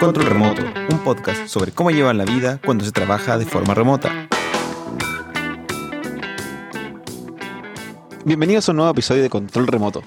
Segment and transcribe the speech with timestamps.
[0.00, 4.28] Control Remoto, un podcast sobre cómo llevar la vida cuando se trabaja de forma remota.
[8.24, 10.02] Bienvenidos a un nuevo episodio de Control Remoto,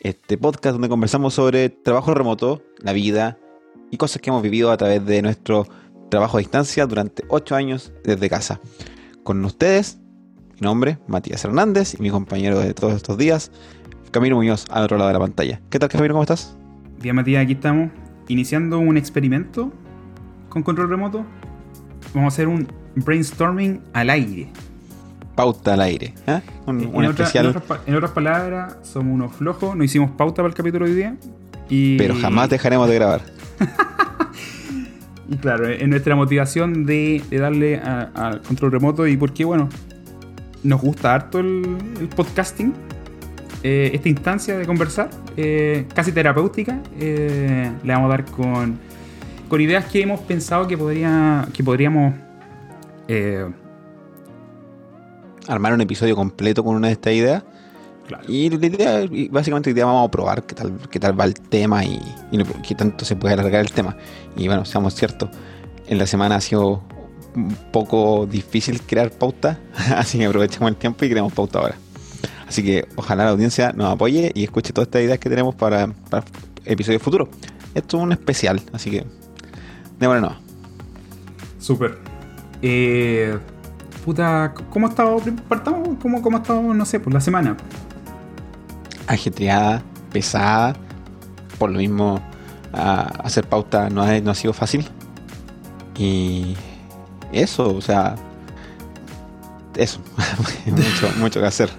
[0.00, 3.38] este podcast donde conversamos sobre trabajo remoto, la vida
[3.92, 5.68] y cosas que hemos vivido a través de nuestro
[6.10, 8.60] trabajo a distancia durante 8 años desde casa.
[9.22, 9.98] Con ustedes,
[10.54, 13.52] mi nombre, Matías Hernández, y mi compañero de todos estos días,
[14.10, 15.60] Camilo Muñoz, al otro lado de la pantalla.
[15.70, 16.14] ¿Qué tal, Camilo?
[16.14, 16.56] ¿Cómo estás?
[16.98, 17.90] Bien, Matías, aquí estamos
[18.28, 19.72] iniciando un experimento
[20.48, 21.24] con control remoto.
[22.14, 24.48] Vamos a hacer un brainstorming al aire.
[25.34, 26.14] Pauta al aire.
[26.26, 26.40] ¿eh?
[26.66, 29.76] Un, en, un otra- especial, en otras, pa- en otras palabras, somos unos flojos.
[29.76, 31.16] No hicimos pauta para el capítulo de hoy día.
[31.68, 33.20] Y, pero jamás dejaremos de grabar.
[35.28, 39.68] Y claro, es nuestra motivación de, de darle al control remoto y porque, bueno,
[40.62, 42.72] nos gusta harto el, el podcasting.
[43.68, 48.78] Eh, esta instancia de conversar, eh, casi terapéutica, eh, le vamos a dar con,
[49.48, 52.14] con ideas que hemos pensado que, podría, que podríamos...
[55.48, 57.42] Armar un episodio completo con una de estas ideas.
[58.06, 61.24] claro, Y la idea, básicamente hoy día vamos a probar qué tal, qué tal va
[61.24, 62.00] el tema y,
[62.30, 63.96] y qué tanto se puede alargar el tema.
[64.36, 65.28] Y bueno, seamos ciertos,
[65.88, 66.84] en la semana ha sido
[67.34, 69.58] un poco difícil crear pauta,
[69.96, 71.76] así que aprovechemos el tiempo y creamos pauta ahora.
[72.48, 75.88] Así que ojalá la audiencia nos apoye y escuche todas estas ideas que tenemos para,
[76.10, 76.24] para
[76.64, 77.28] episodios futuros.
[77.74, 79.04] Esto es un especial, así que
[79.98, 80.36] démosle no.
[81.58, 81.98] Súper.
[82.62, 83.36] Eh,
[84.04, 85.20] puta, ¿cómo ha estado?
[85.48, 87.56] Partamos, ¿cómo, ¿Cómo ha estado, no sé, por la semana?
[89.08, 89.82] Ajetreada,
[90.12, 90.74] pesada,
[91.58, 92.20] por lo mismo
[92.72, 94.86] a- hacer pauta no ha, no ha sido fácil.
[95.98, 96.56] Y
[97.32, 98.14] eso, o sea,
[99.76, 100.00] eso,
[100.66, 101.70] mucho, mucho que hacer.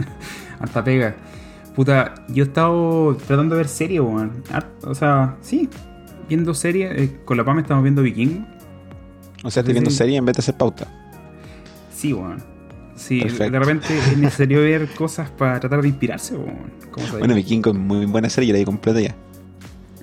[0.60, 1.14] Harta pega.
[1.74, 4.42] Puta, yo he estado tratando de ver series, weón.
[4.84, 5.68] O sea, sí,
[6.28, 6.90] viendo series.
[6.98, 8.46] eh, con la PAM estamos viendo Viking.
[9.44, 9.96] O sea, estoy viendo Sí.
[9.98, 10.86] serie en vez de hacer pauta.
[11.94, 12.42] Sí, weón.
[12.94, 13.50] Sí, Perfecto.
[13.52, 16.70] de repente es necesario ver cosas para tratar de inspirarse, weón.
[16.90, 17.34] ¿Cómo se Bueno?
[17.34, 19.14] Vikingo es muy buena serie, la vi completa ya.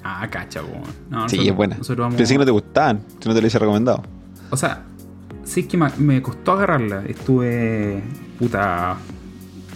[0.03, 0.83] Ah, cacha, weón.
[1.09, 1.77] No, Sí, es buena.
[1.97, 2.15] Vamos...
[2.15, 4.03] Pensé que no te gustaban, si no te lo hice recomendado.
[4.51, 4.83] O sea,
[5.43, 7.03] sí es que me costó agarrarla.
[7.07, 8.03] Estuve,
[8.37, 8.95] puta,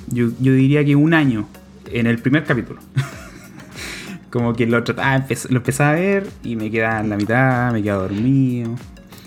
[0.07, 1.47] yo, yo diría que un año
[1.91, 2.79] en el primer capítulo.
[4.29, 7.81] Como que lo trataba, lo empezaba a ver y me quedaba en la mitad, me
[7.81, 8.75] quedaba dormido.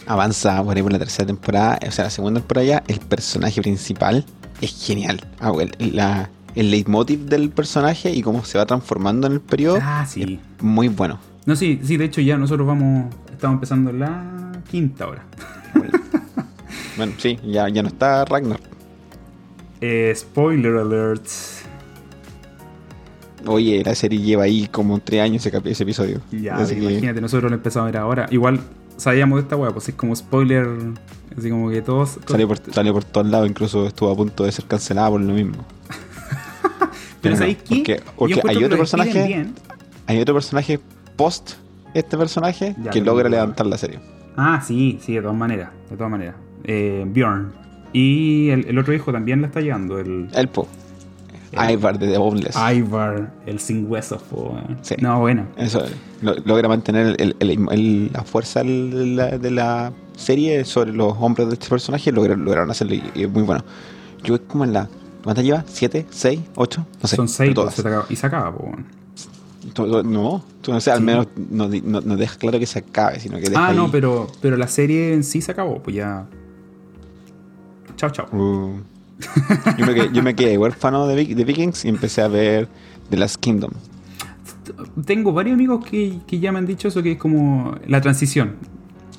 [0.07, 3.61] Avanza por ahí por la tercera temporada, o sea, la segunda temporada ya, el personaje
[3.63, 4.25] principal
[4.61, 5.21] es genial.
[5.41, 9.79] Ah, el, la- el leitmotiv del personaje y cómo se va transformando en el periodo,
[9.81, 10.41] Ah, sí.
[10.61, 11.19] muy bueno.
[11.47, 15.25] No, sí, sí, de hecho ya nosotros vamos, estamos empezando la quinta hora.
[16.97, 18.59] Bueno, sí, ya, ya no está Ragnar.
[19.81, 21.27] Eh, spoiler alert.
[23.47, 26.21] Oye, la serie lleva ahí como tres años ese, episodio.
[26.31, 28.27] Ya, Así que- imagínate, nosotros lo empezamos a ver ahora.
[28.31, 28.61] Igual
[28.99, 30.69] sabíamos de esta weá, pues es como spoiler,
[31.39, 32.17] así como que todos...
[32.17, 35.21] todos- Salió por, salió por todos lados, incluso estuvo a punto de ser cancelada por
[35.23, 35.65] lo mismo.
[37.23, 37.77] Pero no, ¿sabéis qué?
[37.77, 39.55] Porque, porque hay otro personaje, bien.
[40.07, 40.79] hay otro personaje
[41.17, 41.53] post
[41.93, 44.01] este personaje Ya, que pero logra no- levantar la serie.
[44.37, 45.71] Ah, sí, sí, de todas maneras.
[45.91, 46.35] De todas maneras.
[46.65, 47.53] Eh, Bjorn.
[47.93, 50.69] Y el, el otro hijo también la está llevando, el El po.
[51.53, 52.56] El- Ivar de The Boneless.
[52.77, 54.23] Ivar, el sin huesos.
[54.23, 54.56] po.
[54.83, 54.95] Sí.
[55.01, 55.47] No, bueno.
[55.56, 55.83] Eso
[56.23, 61.69] lo- logra mantener la fuerza de la, de la serie sobre los hombros de este
[61.69, 62.12] personaje.
[62.12, 63.65] Logra- lograron hacerlo y, es muy bueno.
[64.22, 64.89] Yo es como en la.
[65.25, 65.65] ¿Cuántas lleva?
[65.67, 66.07] ¿Siete?
[66.11, 66.41] ¿Seis?
[66.55, 66.87] ¿Ocho?
[67.03, 67.17] No sé.
[67.17, 67.75] Son seis todas.
[67.75, 68.72] se acaba- y se acaba, po,
[70.05, 71.05] No, tú no sé, al Sí.
[71.05, 73.89] menos no, no, no deja claro que se acabe, sino que deja Ah, no, ahí-
[73.93, 76.27] pero, pero la serie en sí se acabó, pues ya.
[78.00, 78.27] Chao, chao.
[78.33, 78.81] Uh.
[79.77, 82.66] yo, me quedé, yo me quedé huérfano de, de Vikings y empecé a ver
[83.11, 83.72] The Last Kingdom.
[85.05, 88.55] Tengo varios amigos que, que ya me han dicho eso, que es como la transición.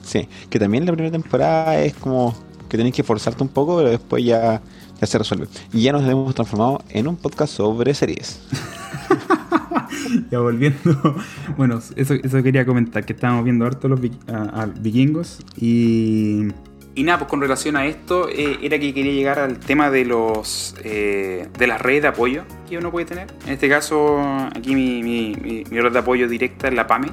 [0.02, 2.36] Sí, que también la primera temporada es como
[2.70, 4.60] que tenés que forzarte un poco, pero después ya,
[5.00, 5.48] ya se resuelve.
[5.72, 8.42] Y ya nos hemos transformado en un podcast sobre series.
[10.30, 11.16] Ya volviendo.
[11.58, 15.40] Bueno, eso, eso quería comentar, que estábamos viendo harto los a- a vikingos.
[15.58, 16.48] Y.
[16.94, 20.04] Y nada, pues con relación a esto, eh, era que quería llegar al tema de
[20.04, 23.28] los eh, de las redes de apoyo que uno puede tener.
[23.46, 24.20] En este caso,
[24.54, 27.08] aquí mi, mi- red de apoyo directa es la PAME.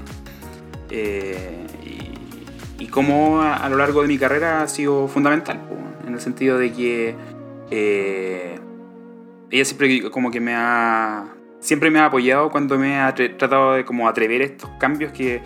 [0.90, 6.14] Eh, y, y cómo a, lo largo de mi carrera ha sido fundamental, pues, en
[6.14, 7.14] el sentido de que
[9.50, 11.26] ella siempre como que me ha
[11.60, 15.40] siempre me ha apoyado cuando me ha tratado de como atrever estos cambios que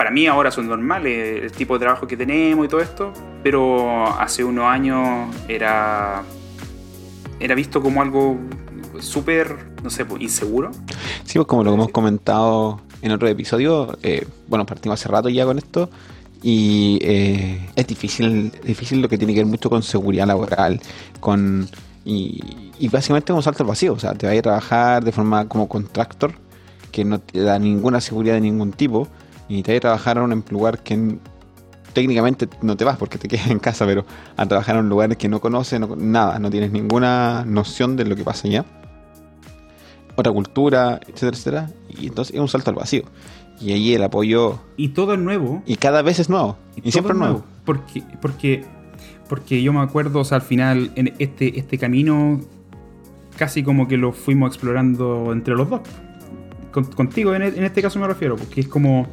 [0.00, 3.12] para mí ahora son normales, el tipo de trabajo que tenemos y todo esto,
[3.42, 6.22] pero hace unos años era,
[7.38, 8.38] era visto como algo
[8.98, 10.70] súper, no sé, pues, inseguro.
[11.24, 15.44] Sí, pues como lo hemos comentado en otro episodio, eh, bueno, partimos hace rato ya
[15.44, 15.90] con esto,
[16.42, 20.80] y eh, es difícil, difícil lo que tiene que ver mucho con seguridad laboral,
[21.20, 21.68] con
[22.06, 25.46] y, básicamente es un salto al vacío, o sea, te vas a trabajar de forma
[25.46, 26.32] como contractor,
[26.90, 29.06] que no te da ninguna seguridad de ningún tipo,
[29.50, 31.18] y te a trabajar en un lugar que
[31.92, 34.06] técnicamente no te vas porque te quedas en casa, pero
[34.36, 38.14] a trabajar en un lugar que no conoces, nada, no tienes ninguna noción de lo
[38.14, 38.64] que pasa allá.
[40.14, 41.70] Otra cultura, etcétera, etcétera.
[41.88, 43.02] Y entonces es un salto al vacío.
[43.60, 44.60] Y ahí el apoyo.
[44.76, 45.62] Y todo es nuevo.
[45.66, 46.56] Y cada vez es nuevo.
[46.82, 47.42] Y, siempre es nuevo.
[47.64, 48.64] Porque, porque,
[49.28, 52.40] porque yo me acuerdo, o sea, al final, en este, este camino,
[53.36, 55.80] casi como que lo fuimos explorando entre los dos.
[56.94, 59.08] contigo, en, en, este caso me refiero, porque es como.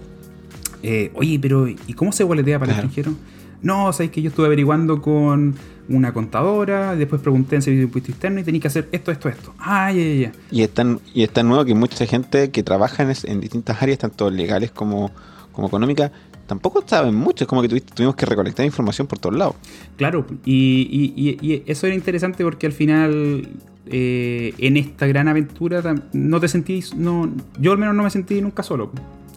[0.83, 3.13] Eh, oye, pero ¿y cómo se boletea para el extranjero?
[3.61, 5.55] No, sabéis que yo estuve averiguando con
[5.89, 9.29] una contadora, después pregunté en servicio de impuesto externo y tenía que hacer esto, esto,
[9.29, 9.53] esto.
[9.57, 13.39] Ah, ya, ya, Y es tan, y es nuevo que mucha gente que trabaja en,
[13.39, 15.11] distintas áreas, tanto legales como,
[15.53, 16.11] como económicas,
[16.45, 17.45] tampoco saben mucho.
[17.45, 19.55] Es como que tuvimos que recolectar información por todos lados.
[19.95, 23.47] Claro, y, eso era interesante porque al final,
[23.87, 25.81] eh, en esta gran aventura,
[26.13, 28.91] no te sentís, no, yo al menos no me sentí nunca solo.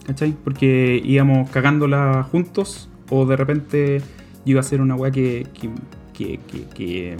[0.05, 0.35] ¿Cachai?
[0.43, 4.01] Porque íbamos cagándola juntos o de repente
[4.45, 5.47] iba a ser una weá que,
[6.13, 6.39] que,
[6.73, 7.17] que,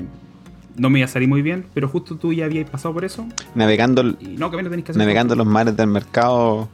[0.77, 3.25] no me iba a salir muy bien, pero justo tú ya habías pasado por eso.
[3.55, 4.03] Navegando,
[4.95, 6.69] navegando los mares del mercado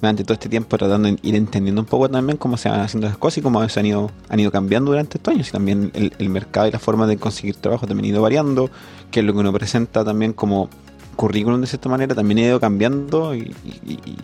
[0.00, 3.06] durante todo este tiempo, tratando de ir entendiendo un poco también cómo se van haciendo
[3.06, 5.48] las cosas y cómo se han ido, han ido cambiando durante estos años.
[5.48, 8.70] Y también el, mercado y la forma de conseguir trabajo también ha ido variando,
[9.10, 10.68] que es lo que uno presenta también como
[11.16, 13.54] currículum de cierta manera, también ha ido cambiando y,
[13.86, 14.16] y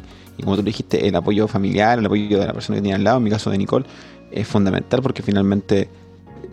[0.42, 3.18] como tú dijiste, el apoyo familiar, el apoyo de la persona que tiene al lado,
[3.18, 3.86] en mi caso de Nicole,
[4.30, 5.88] es fundamental porque finalmente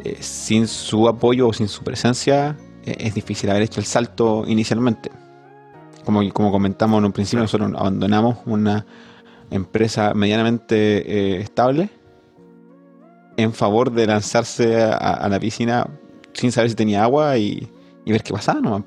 [0.04, 4.44] eh, sin su apoyo o sin su presencia eh, es difícil haber hecho el salto
[4.48, 5.12] inicialmente.
[6.06, 8.86] Como, como comentamos en un principio, nosotros abandonamos una
[9.52, 11.90] empresa medianamente eh, estable
[13.38, 15.88] en favor de lanzarse a, la piscina
[16.34, 17.70] sin saber si tenía agua y,
[18.06, 18.84] ver qué pasaba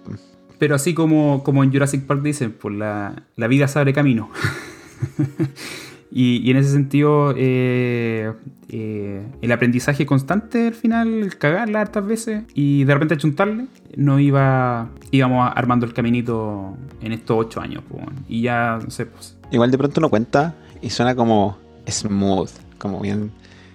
[0.58, 4.30] Pero así como, como en Jurassic Park dicen, pues la, la vida se abre camino.
[6.10, 8.32] y, en ese sentido, eh,
[8.68, 13.66] eh, el aprendizaje constante al final, cagarla hartas veces y de repente chuntarle,
[13.96, 17.82] no iba, íbamos armando el caminito en estos ocho años.
[18.28, 19.36] y ya, no sé, pues.
[19.50, 23.32] Igual de pronto uno cuenta y suena como smooth, como bien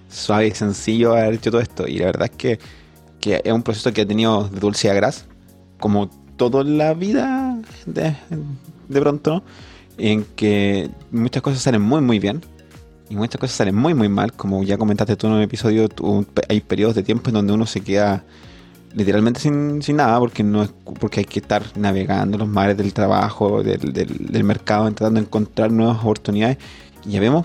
[0.08, 1.86] suave y sencillo haber hecho todo esto.
[1.86, 2.58] Y la verdad es que,
[3.20, 5.26] que es un proceso que ha tenido de dulce a gras,
[5.78, 8.16] como toda la vida de,
[8.88, 9.42] de pronto, ¿no?
[9.98, 12.42] En que muchas cosas salen muy muy bien
[13.08, 15.88] y muchas cosas salen muy muy mal, como ya comentaste tú en un episodio,
[16.48, 18.24] hay periodos de tiempo en donde uno se queda
[18.96, 23.62] literalmente sin, nada porque no es, porque hay que estar navegando los mares del trabajo,
[23.62, 26.56] del, del, mercado, tratando de encontrar nuevas oportunidades.
[27.04, 27.44] Y ya vemos,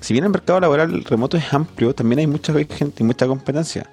[0.00, 3.90] si bien el mercado laboral remoto es amplio, también hay mucha gente y mucha competencia.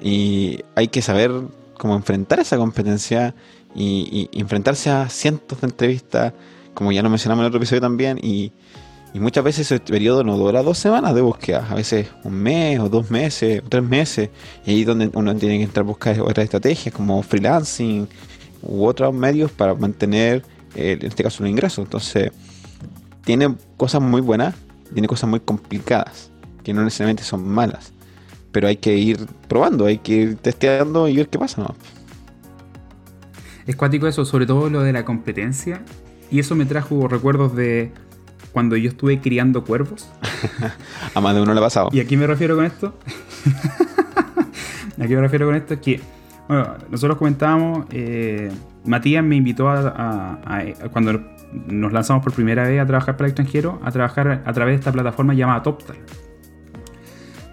[0.00, 1.32] Y hay que saber
[1.76, 3.34] cómo enfrentar esa competencia
[3.74, 6.34] y enfrentarse a cientos de entrevistas
[6.74, 8.52] como ya lo mencionamos en otro episodio también, y,
[9.14, 12.88] muchas veces ese periodo no dura dos semanas de búsqueda, a veces un mes o
[12.88, 14.30] dos meses o tres meses,
[14.66, 18.08] y ahí es donde uno tiene que entrar a buscar otras estrategias como freelancing
[18.62, 20.42] u otros medios para mantener,
[20.74, 21.84] eh, en este caso, los ingresos.
[21.84, 22.32] Entonces,
[23.24, 24.54] tiene cosas muy buenas,
[24.92, 26.30] tiene cosas muy complicadas,
[26.64, 27.92] que no necesariamente son malas,
[28.50, 31.62] pero hay que ir probando, hay que ir testeando y ver qué pasa.
[31.62, 31.74] ¿no?
[33.66, 35.82] Es cuático eso, sobre todo lo de la competencia
[36.30, 37.92] y eso me trajo recuerdos de
[38.52, 40.08] cuando yo estuve criando cuervos.
[41.14, 41.90] a más de uno le ha pasado.
[41.92, 42.94] ¿Y a qué me refiero con esto?
[45.00, 45.74] ¿A qué me refiero con esto?
[45.74, 46.00] Es que,
[46.48, 48.50] bueno, nosotros comentábamos, eh,
[48.84, 50.38] Matías me invitó a,
[50.92, 51.20] cuando
[51.66, 54.78] nos lanzamos por primera vez a trabajar para el extranjero, a trabajar a través de
[54.78, 55.96] esta plataforma llamada TopTal.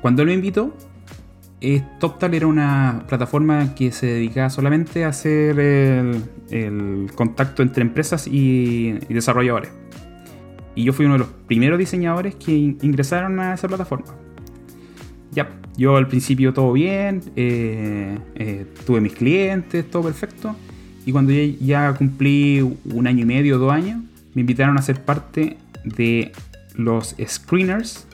[0.01, 0.75] Cuando él me invitó,
[1.99, 8.93] TopTal era una plataforma que se dedicaba solamente a hacer el, contacto entre empresas y,
[9.09, 9.71] desarrolladores.
[10.73, 14.07] Y yo fui uno de los primeros diseñadores que ingresaron a esa plataforma.
[15.31, 20.55] Ya, yo al principio todo bien, eh, eh, tuve mis clientes, todo perfecto.
[21.05, 24.01] Y cuando ya, cumplí un año y medio, dos años,
[24.33, 26.31] me invitaron a ser parte de
[26.75, 28.07] los screeners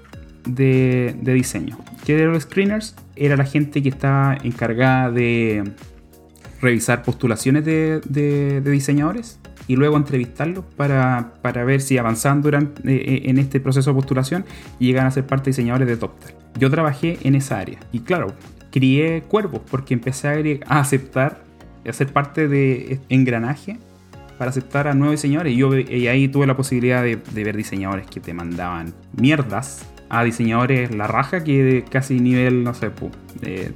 [0.48, 1.78] de, diseño.
[2.06, 2.96] ¿Qué los screeners?
[3.16, 5.64] Era la gente que estaba encargada de
[6.62, 11.34] revisar postulaciones de, diseñadores y luego entrevistarlos para,
[11.66, 14.46] ver si avanzaban durante, eh, eh, en este proceso de postulación
[14.80, 16.34] llegan a ser parte de diseñadores de TopTal.
[16.58, 18.34] Yo trabajé en esa área y claro,
[18.72, 21.44] crié cuervos porque empecé a, aceptar,
[21.88, 23.78] a ser parte de este engranaje
[24.38, 25.54] para aceptar a nuevos diseñadores.
[25.54, 30.94] Y, yo, ahí tuve la posibilidad de, ver diseñadores que te mandaban mierdas a diseñadores
[30.94, 32.92] la raja que casi nivel, no sé,
[33.42, 33.74] de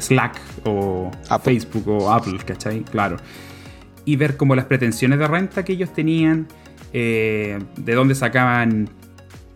[0.00, 1.10] Slack o
[1.42, 2.80] Facebook o Apple, ¿cachai?
[2.82, 3.16] Claro.
[4.04, 6.48] Y ver como las pretensiones de renta que ellos tenían,
[6.92, 8.88] eh, de dónde sacaban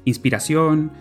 [0.05, 0.93] inspiración,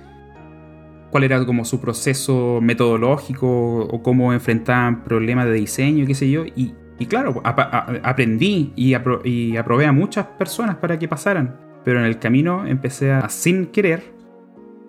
[1.12, 6.44] cuál era como su proceso metodológico o cómo enfrentaban problemas de diseño, qué sé yo.
[6.56, 6.74] Y,
[7.08, 11.56] claro, aprendí y, y, aprobé a muchas personas para que pasaran.
[11.84, 14.13] Pero en el camino empecé a, sin querer,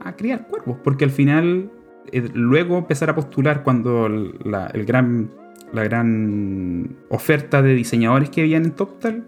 [0.04, 1.70] a criar cuervos, porque al final
[2.12, 5.30] eh, luego empezar a postular cuando la, el gran,
[5.72, 9.24] la gran oferta de diseñadores que habían en TopTal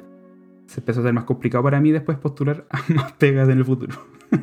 [0.66, 3.64] se empezó a hacer más complicado para mí después postular a más pegas en el
[3.64, 3.94] futuro.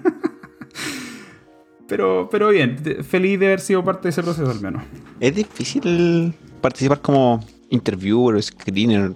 [1.87, 4.83] pero, pero bien, feliz de haber sido parte de ese proceso al menos.
[5.19, 9.13] Es difícil participar como interviewer o screener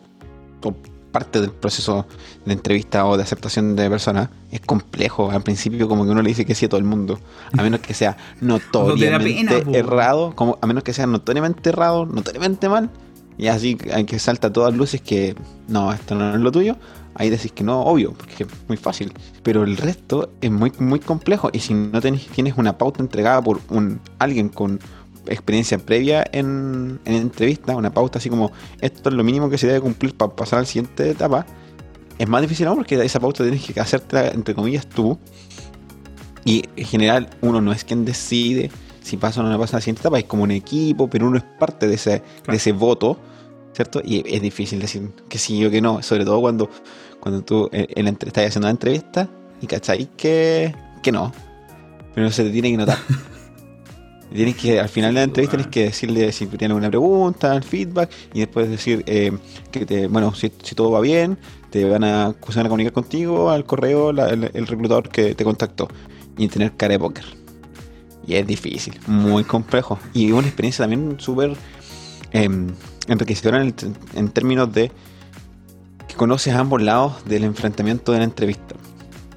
[1.11, 2.05] parte del proceso
[2.45, 5.31] de entrevista o de aceptación de personas es complejo.
[5.31, 7.19] Al principio como que uno le dice que sí a todo el mundo,
[7.57, 12.89] a menos que sea notoriamente errado, como a menos que sea notoriamente errado, notoriamente mal,
[13.37, 15.35] y así hay que salta todas luces que
[15.67, 16.75] no, esto no es lo tuyo,
[17.17, 19.13] ahí decís que no, obvio, porque es muy fácil.
[19.43, 21.49] Pero el resto es muy, muy complejo.
[21.51, 24.79] Y si no tenés, tienes una pauta entregada por un alguien con
[25.29, 29.67] experiencia previa en, en entrevista, una pauta así como esto es lo mínimo que se
[29.67, 31.45] debe cumplir para pasar a la siguiente etapa,
[32.17, 35.17] es más difícil aún porque esa pauta tienes que hacerte entre comillas tú.
[36.45, 39.81] Y en general uno no es quien decide si pasa o no pasa a la
[39.81, 43.17] siguiente etapa, es como un equipo, pero uno es parte de ese, de ese voto,
[43.73, 44.01] ¿cierto?
[44.03, 46.69] Y es difícil decir que sí o que no, sobre todo cuando,
[47.21, 49.29] cuando tú eh, en, estás haciendo una entrevista
[49.61, 51.31] y cacháis que, que no,
[52.13, 52.97] pero se te tiene que notar.
[54.33, 57.63] Tienes que, al final de la entrevista, tienes que decirle si tienes alguna pregunta, el
[57.63, 59.31] feedback, y después decir eh,
[59.71, 61.37] que te, bueno, si, todo va bien,
[61.69, 65.87] te van a, se van a comunicar contigo al correo el, reclutador que te contactó.
[66.37, 67.25] Y tener cara de póker.
[68.27, 69.97] Y es difícil, muy complejo.
[70.13, 71.55] Y una experiencia también súper
[72.31, 72.67] em,
[73.07, 74.91] enriquecedora en, términos de
[76.07, 78.75] que conoces ambos lados del enfrentamiento de la entrevista.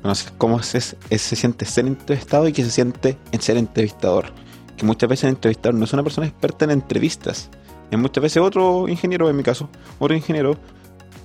[0.02, 4.32] Conoces cómo se, se siente ser entrevistado y qué se siente en ser entrevistador
[4.80, 7.50] que muchas veces el entrevistador no es una persona experta en entrevistas.
[7.90, 9.68] Es muchas veces otro ingeniero, en mi caso,
[9.98, 10.56] otro ingeniero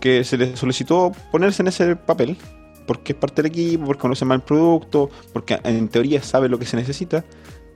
[0.02, 2.38] que se le solicitó ponerse en ese papel
[2.86, 6.60] porque es parte del equipo, porque conoce más el producto, porque en teoría sabe lo
[6.60, 7.24] que se necesita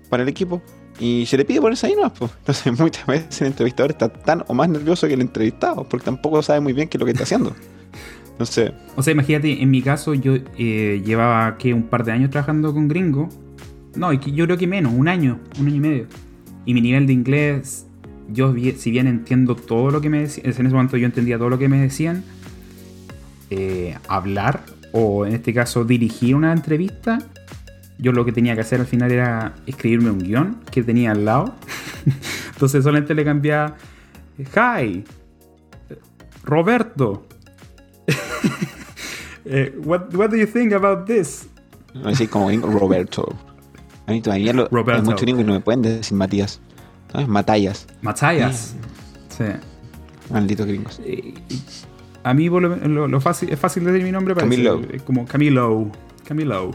[0.10, 0.62] para el equipo
[1.00, 2.12] y se le pide ponerse ahí nomás.
[2.20, 2.32] Pues.
[2.40, 6.44] Entonces muchas veces el entrevistador está tan o más nervioso que el entrevistado porque tampoco
[6.44, 7.56] sabe muy bien qué es lo que está haciendo.
[8.44, 8.74] Sé.
[8.96, 12.74] O sea, imagínate, en mi caso yo eh, llevaba que un par de años trabajando
[12.74, 13.30] con gringo
[14.00, 16.08] no, yo creo que menos, un año, un año y medio.
[16.66, 17.86] Y mi nivel de inglés,
[18.30, 21.50] yo si bien entiendo todo lo que me decían, en ese momento yo entendía todo
[21.50, 22.24] lo que me decían,
[23.50, 24.64] eh, hablar
[24.94, 27.20] o en este caso dirigir una entrevista,
[27.98, 31.26] yo lo que tenía que hacer al final era escribirme un guion que tenía al
[31.26, 31.56] lado.
[32.54, 33.76] Entonces solamente le cambiaba,
[34.38, 35.04] hi,
[36.44, 37.28] Roberto.
[39.52, 41.48] Eh, what, what do you think about this?
[42.04, 43.36] Así como Roberto.
[44.10, 46.60] A mí todavía lo, hay mucho gringo y no me pueden decir Matías.
[47.12, 47.28] ¿Sabes?
[47.28, 47.88] Matallas.
[48.02, 48.76] Matallas.
[49.30, 49.44] Sí.
[50.32, 51.00] Malditos gringos.
[52.24, 54.82] a mí lo, fácil, es fácil decir mi nombre para Camilo.
[55.06, 55.92] como Camilo.
[56.28, 56.72] Camilo.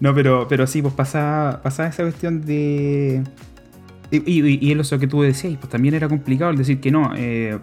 [0.00, 3.24] No, pero, pero sí, pues pasaba, pasaba esa cuestión de.
[4.10, 7.12] Y, y, y eso que tú decías, pues también era complicado el decir que no.
[7.16, 7.58] Eh,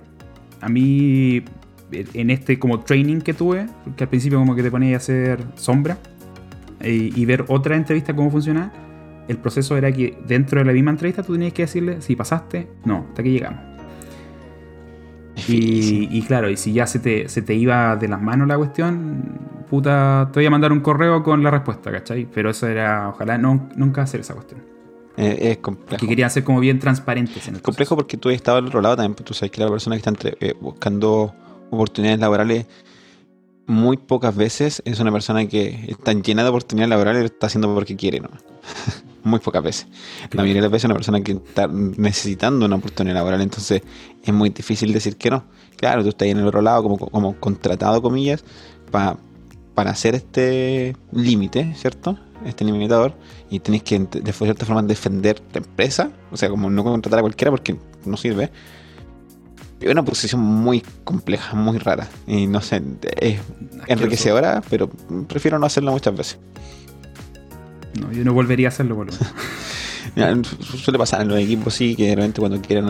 [0.61, 1.43] a mí,
[1.91, 5.43] en este como training que tuve, que al principio como que te ponía a hacer
[5.55, 5.99] sombra
[6.81, 8.71] y, ver otra entrevista cómo funciona,
[9.27, 12.67] el proceso era que dentro de la misma entrevista tú tenías que decirle si pasaste,
[12.83, 13.59] no, hasta que llegamos.
[15.47, 19.37] Y, claro, y si ya se te, se te iba de las manos la cuestión,
[19.69, 22.25] puta, te voy a mandar un correo con la respuesta, ¿cachai?
[22.33, 24.61] Pero eso era, ojalá no, nunca hacer esa cuestión.
[25.17, 25.99] Eh, es complejo.
[25.99, 28.97] Que querían ser como bien transparentes en el complejo porque tú estado al otro lado
[28.97, 31.33] también, pues tú sabes que la persona que está entre, eh, buscando
[31.69, 32.65] oportunidades laborales
[33.67, 37.47] muy pocas veces es una persona que está llena de oportunidades laborales y lo está
[37.47, 38.29] haciendo porque quiere, ¿no?
[39.23, 39.87] muy pocas veces.
[40.31, 43.81] La mayoría de las veces es una persona que está necesitando una oportunidad laboral, entonces
[44.23, 45.45] es muy difícil decir que no.
[45.77, 48.43] Claro, tú estás ahí en el otro lado como, como contratado, comillas,
[48.91, 52.17] para hacer este límite, ¿cierto?
[52.45, 53.15] Este limitador,
[53.49, 57.21] y tenéis que de cierta forma defender la empresa, o sea, como no contratar a
[57.23, 58.51] cualquiera porque no sirve
[59.79, 62.07] es una posición muy compleja, muy rara.
[62.27, 62.81] Y no sé,
[63.19, 63.39] es
[63.87, 64.89] enriquecedora, pero
[65.27, 66.39] prefiero no hacerlo muchas veces.
[67.99, 69.17] No, yo no volvería a hacerlo, boludo.
[70.83, 72.89] suele pasar en los equipos, sí, que realmente cuando quieren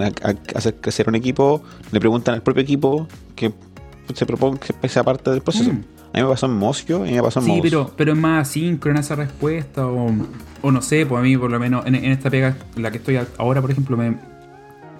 [0.56, 3.54] hacer crecer un equipo, le preguntan al propio equipo que
[4.14, 5.72] se proponga que sea parte del proceso.
[5.72, 5.84] Mm.
[6.14, 8.48] A mí me pasó en Mosquio y me pasó en Sí, pero, pero es más
[8.48, 10.08] síncrona esa respuesta, o,
[10.62, 12.92] o no sé, pues a mí por lo menos en, en esta pega en la
[12.92, 14.18] que estoy ahora, por ejemplo, me-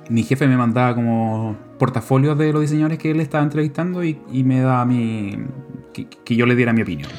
[0.10, 4.44] mi jefe me mandaba como portafolios de los diseñadores que él estaba entrevistando y, y
[4.44, 5.38] me daba mi.
[5.94, 7.10] Que, que yo le diera mi opinión.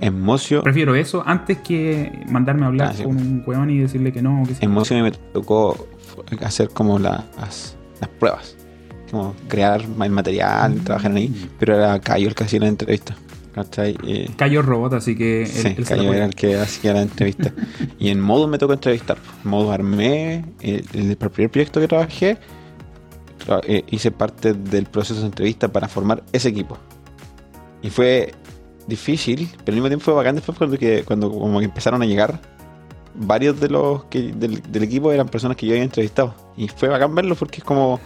[0.00, 3.02] En Mosquio, Prefiero eso antes que mandarme a hablar Ah, sí.
[3.02, 4.42] con un weón y decirle que no.
[4.46, 4.64] Que sí.
[4.64, 5.88] en mí me tocó
[6.42, 8.56] hacer como las, las pruebas.
[9.10, 11.28] Como crear el material, trabajar ahí.
[11.28, 11.48] Mm.
[11.58, 13.14] Pero era Cayo el que hacía la entrevista.
[13.54, 13.96] ¿Cachai?
[14.06, 17.52] Eh, Cayó robot, así que él, Sí, él Cayo era el que hacía la entrevista.
[17.98, 19.18] y en Modus me tocó entrevistar.
[19.44, 22.38] En Modus armé el, el primer proyecto que trabajé.
[23.46, 26.78] tra- eh, hice parte del proceso de entrevista para formar ese equipo.
[27.82, 28.32] Y fue
[28.86, 32.06] difícil, pero al mismo tiempo fue bacán después cuando, que, cuando como que empezaron a
[32.06, 32.40] llegar.
[33.14, 36.34] Varios de los que del, del equipo eran personas que yo había entrevistado.
[36.56, 37.98] Y fue bacán verlos porque es como,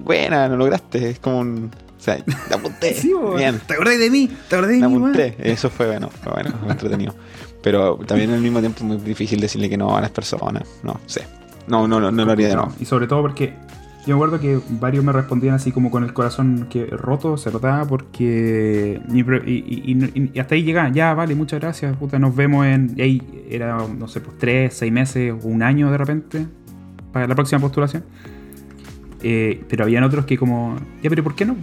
[0.00, 1.10] buena, lo lograste.
[1.10, 1.70] Es como un...
[2.04, 2.92] O sea, te apunté.
[2.92, 3.58] Sí, bien.
[3.66, 4.28] ¿Te acordás de mí?
[4.48, 5.34] ¿Te acordás de Me mí, apunté.
[5.38, 7.14] Eso fue bueno, fue bueno, fue entretenido.
[7.62, 10.64] Pero también al mismo tiempo es muy difícil decirle que no a las personas.
[10.82, 11.22] No sé.
[11.66, 12.72] No, no, no, no lo haría de nuevo.
[12.78, 13.54] Y sobre todo porque
[14.06, 17.50] yo me acuerdo que varios me respondían así como con el corazón que roto, se
[17.50, 19.00] notaba porque...
[19.10, 22.92] Y, y- y- y hasta ahí llegaba, ya, vale, muchas gracias, puta, nos vemos en...
[22.98, 26.46] Y ahí era, no sé, pues tres, seis meses o un año de repente
[27.14, 28.04] para la próxima postulación.
[29.22, 31.56] Eh, pero habían otros que como, ya, pero ¿por qué no?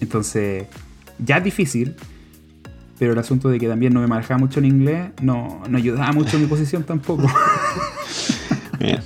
[0.00, 0.66] Entonces,
[1.18, 1.96] ya es difícil,
[2.98, 6.12] pero el asunto de que también no me manejaba mucho en inglés no, no ayudaba
[6.12, 7.26] mucho en mi posición tampoco.
[8.78, 9.00] Bien.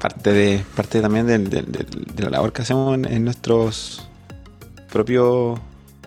[0.00, 4.06] Parte de parte también del- del- del- de la labor que hacemos en, nuestros
[4.92, 5.58] propios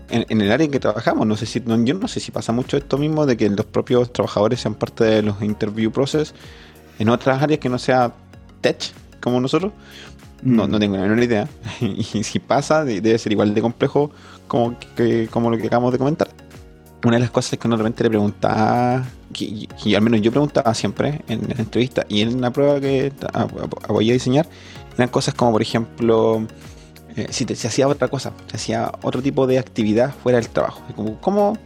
[0.10, 1.26] en, en el área en que trabajamos.
[1.26, 3.66] No sé si no, yo no sé si pasa mucho esto mismo de que los
[3.66, 6.36] propios trabajadores sean parte de los interview process
[7.00, 8.14] en otras áreas que no sea
[8.62, 8.78] tech
[9.20, 9.74] como nosotros.
[10.44, 10.72] No, Mm.
[10.72, 11.48] no tengo la menor idea.
[11.82, 14.12] Y si pasa, de- debe ser igual de complejo
[14.48, 16.30] como, que, como lo que acabamos de comentar.
[17.04, 20.74] Una de las cosas que uno realmente le preguntaba, que, que al menos yo preguntaba
[20.74, 23.12] siempre en, en entrevista y en la prueba que
[23.88, 24.48] voy a diseñar,
[24.96, 26.46] eran cosas como, por ejemplo,
[27.16, 30.50] eh, si te- se hacía otra cosa, se hacía otro tipo de actividad fuera del
[30.50, 30.82] trabajo.
[30.96, 31.58] Como, ¿cómo,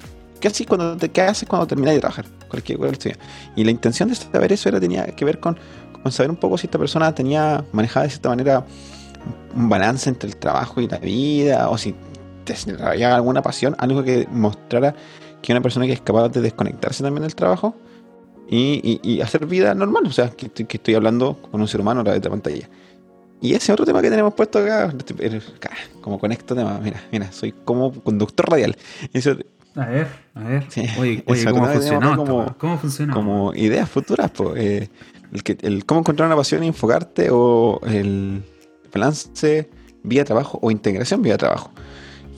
[0.41, 2.25] ¿qué, haces cuando te, ¿Qué haces cuando terminas de trabajar?
[2.49, 3.17] Cualquier, cualquier.
[3.55, 5.57] Y la intención de saber eso era, tenía que ver con,
[6.01, 8.65] con saber un poco si esta persona tenía manejada de cierta manera
[9.55, 11.93] un balance entre el trabajo y la vida, o si
[12.83, 14.95] había alguna pasión, algo que mostrara
[15.41, 17.75] que una persona que es capaz de desconectarse también del trabajo
[18.49, 21.67] y, y- y hacer vida normal, o sea, que, estoy- que estoy hablando con un
[21.67, 22.69] ser humano a través de la pantalla.
[23.39, 24.93] Y ese otro tema que tenemos puesto acá,
[26.01, 28.75] como conecto tema, mira, mira, soy como conductor radial.
[29.13, 29.35] Eso,
[29.75, 30.65] A ver, a ver.
[30.69, 32.17] Sí, Oye, oye ¿cómo funcionó?
[32.17, 32.55] como-?
[32.57, 33.13] ¿Cómo funcionó?
[33.13, 34.89] como ideas futuras, pues, eh,
[35.31, 38.43] el, que, el cómo encontrar una pasión y enfocarte o el
[38.93, 39.69] balance
[40.03, 41.71] vía trabajo o integración vía trabajo.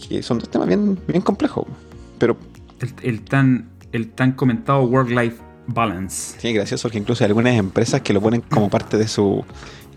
[0.07, 1.65] Que son dos temas bien, bien complejos.
[2.17, 2.37] Pero
[2.79, 6.37] El, el tan, el tan comentado work-life balance.
[6.39, 9.45] sí, gracioso que incluso hay algunas empresas que lo ponen como parte de su,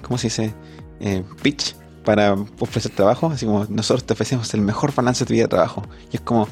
[0.02, 0.54] ¿cómo se dice?
[1.00, 3.26] Eh, pitch para ofrecer trabajo.
[3.28, 5.82] Así como nosotros te ofrecemos el mejor balance de tu vida de trabajo.
[6.12, 6.48] Y es como,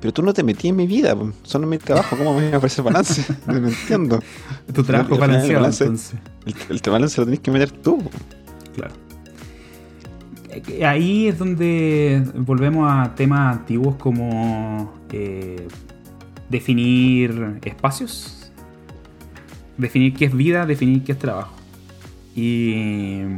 [0.00, 2.16] pero tú no te metí en mi vida, solo en mi trabajo.
[2.16, 3.24] ¿Cómo me a ofrecer balance?
[3.46, 4.20] No entiendo.
[4.72, 6.18] Tu trabajo al final el balanceado, balance- entonces.
[6.46, 7.98] El, el balance lo tenés que meter tú.
[8.74, 8.94] Claro.
[10.50, 15.68] Eh, Ahí es donde volvemos a temas antiguos como eh,
[16.48, 18.50] definir espacios,
[19.76, 21.54] definir qué es vida, definir qué es trabajo.
[22.34, 23.28] Y Yo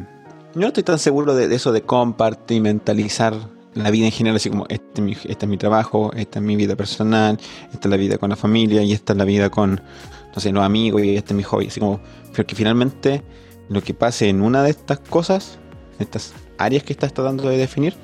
[0.55, 3.35] no estoy tan seguro de, de eso de compartimentalizar
[3.75, 6.45] la vida en general, así como este es, mi, este es mi trabajo, esta es
[6.45, 7.39] mi vida personal,
[7.73, 9.81] esta es la vida con la familia y esta es la vida con,
[10.35, 11.69] no sé, los amigos y este es mi hobby.
[11.69, 12.01] Así como,
[12.35, 13.23] porque finalmente
[13.69, 15.59] lo que pase en una de estas cosas,
[15.99, 17.95] estas áreas que estás tratando de definir,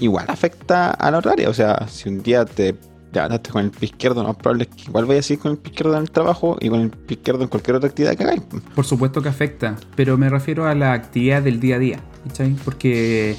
[0.00, 1.48] igual afecta a la otra área.
[1.48, 2.74] O sea, si un día te
[3.12, 5.58] levantaste con el pie izquierdo, más probable es que igual vayas a seguir con el
[5.58, 8.24] pie izquierdo en el trabajo y con el pie izquierdo en cualquier otra actividad que
[8.24, 8.42] hagáis.
[8.74, 12.56] por supuesto que afecta, pero me refiero a la actividad del día a día, ¿cachai?
[12.64, 13.36] Porque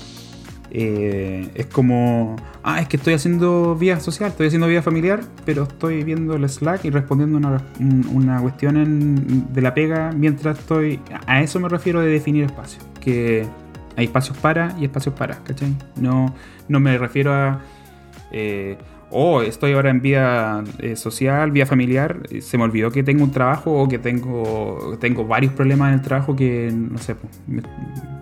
[0.75, 5.63] eh, es como, ah, es que estoy haciendo vida social, estoy haciendo vida familiar, pero
[5.63, 10.99] estoy viendo el Slack y respondiendo una, un- una cuestión de la pega mientras estoy...
[11.27, 13.45] A eso me refiero de definir espacios, que
[13.95, 15.75] hay espacios para y espacios para, ¿cachai?
[15.95, 16.33] No,
[16.67, 17.62] no me refiero a...
[18.31, 18.75] eh,
[19.13, 23.23] oh, estoy ahora en vida eh, social, vida familiar, eh, se me olvidó que tengo
[23.23, 27.15] un trabajo o que tengo, tengo varios problemas en el trabajo que, no sé,
[27.47, 27.62] me-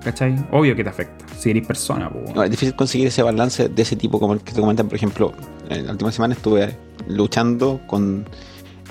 [0.03, 0.35] ¿cachai?
[0.51, 2.11] Obvio que te afecta, si eres persona.
[2.35, 4.95] No, es difícil conseguir ese balance de ese tipo como el que te comentan, por
[4.95, 5.33] ejemplo,
[5.69, 6.75] en la última semana estuve
[7.07, 8.25] luchando con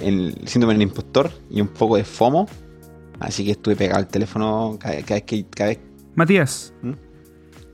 [0.01, 2.47] el síndrome del impostor y un poco de FOMO,
[3.21, 5.45] así que estuve pegado al teléfono cada, cada vez que...
[5.51, 5.79] Cada vez,
[6.15, 6.93] Matías, ¿Mm?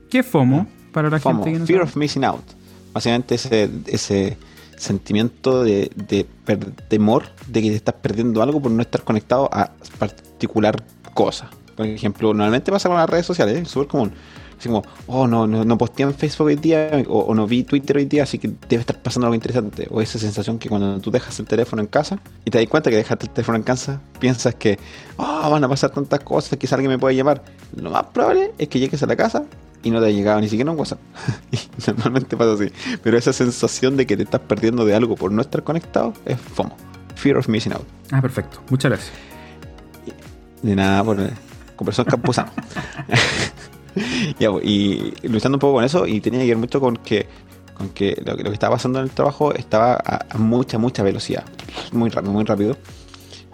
[0.09, 0.67] ¿qué FOMO?
[0.91, 1.89] para la FOMO, gente que no Fear sabe?
[1.89, 2.43] of Missing Out.
[2.97, 4.37] Básicamente ese, ese
[4.75, 6.25] sentimiento de, de
[6.87, 10.83] temor de que te estás perdiendo algo por no estar conectado a particular
[11.13, 11.51] cosa.
[11.75, 14.13] Por ejemplo, normalmente pasa con las redes sociales, es súper común.
[14.57, 17.63] Así como, oh, no, no, no posteé en Facebook hoy día, o, o no vi
[17.63, 19.87] Twitter hoy día, así que debe estar pasando algo interesante.
[19.91, 22.89] O esa sensación que cuando tú dejas el teléfono en casa y te das cuenta
[22.89, 24.79] que dejaste el teléfono en casa, piensas que,
[25.17, 27.43] oh, van a pasar tantas cosas, quizás alguien me puede llamar.
[27.75, 29.43] Lo más probable es que llegues a la casa
[29.83, 30.99] y no te ha llegado ni siquiera un WhatsApp.
[31.51, 32.71] Y Normalmente pasa así.
[33.03, 36.39] Pero esa sensación de que te estás perdiendo de algo por no estar conectado es
[36.39, 36.75] FOMO.
[37.15, 37.85] Fear of Missing Out.
[38.11, 38.61] Ah, perfecto.
[38.69, 39.13] Muchas gracias.
[40.61, 41.17] De nada, por
[41.75, 42.51] conversación campusano.
[44.39, 47.27] Ya, y luchando un poco con eso, y tenía que ver mucho con que,
[47.75, 50.77] con que lo, que lo que estaba pasando en el trabajo estaba a, a mucha,
[50.77, 51.43] mucha velocidad.
[51.91, 52.77] Muy rápido, muy rápido.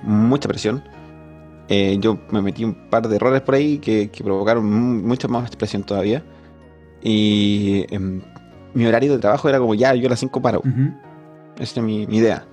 [0.02, 0.84] Mucha presión.
[1.70, 5.28] Eh, yo me metí un par de errores por ahí que, que provocaron mu- mucha
[5.28, 6.24] más presión todavía.
[7.02, 8.22] Y em,
[8.74, 10.60] mi horario de trabajo era como ya, yo a las 5 paro.
[10.60, 10.94] Ujú.
[11.60, 12.46] Esa era mi, mi idea.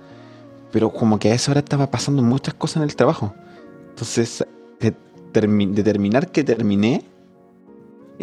[0.71, 3.33] Pero como que a esa hora estaba pasando muchas cosas en el trabajo.
[3.89, 4.45] Entonces,
[4.79, 4.95] de-
[5.33, 7.03] termi- determinar que terminé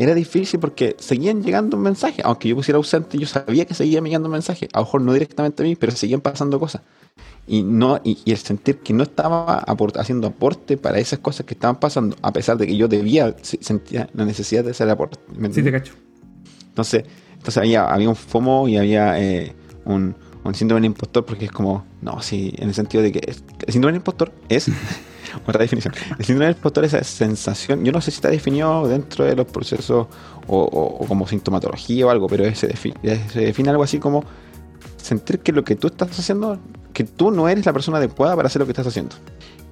[0.01, 2.25] era difícil porque seguían llegando mensajes.
[2.25, 4.69] Aunque yo pusiera ausente, yo sabía que seguían llegando mensajes.
[4.73, 6.83] A lo mejor no directamente a mí, pero seguían pasando cosas.
[7.47, 11.47] Y, no, y, y el sentir que no estaba aport- haciendo aporte para esas cosas
[11.47, 14.89] que estaban pasando, a pesar de que yo debía, se- sentía la necesidad de hacer
[14.91, 15.19] aporte.
[15.37, 15.95] ¿me Sí, te cacho.
[16.69, 21.47] Entonces, entonces había, había un FOMO y había eh, un, un síndrome del impostor porque
[21.47, 23.19] es como, no, sí, en el sentido de que
[23.67, 24.67] el síndrome del impostor es,
[25.47, 28.87] otra definición, el síndrome del impostor es esa sensación, yo no sé si está definido
[28.89, 30.07] dentro de los procesos
[30.47, 32.95] o, como sintomatología o algo, pero se, defi-
[33.31, 34.25] se define algo así como
[34.97, 36.59] sentir que lo que tú estás haciendo,
[36.93, 39.17] que tú no eres la persona adecuada para hacer lo que estás haciendo.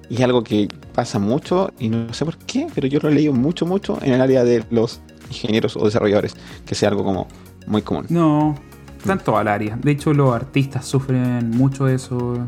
[0.09, 3.13] Y es algo que pasa mucho y no sé por qué, pero yo lo he
[3.13, 6.33] leído mucho, mucho en el área de los ingenieros o desarrolladores,
[6.65, 7.27] que sea algo como
[7.65, 8.05] muy común.
[8.07, 8.55] No,
[8.97, 9.75] está en toda la área.
[9.75, 12.47] De hecho, los artistas sufren mucho de eso.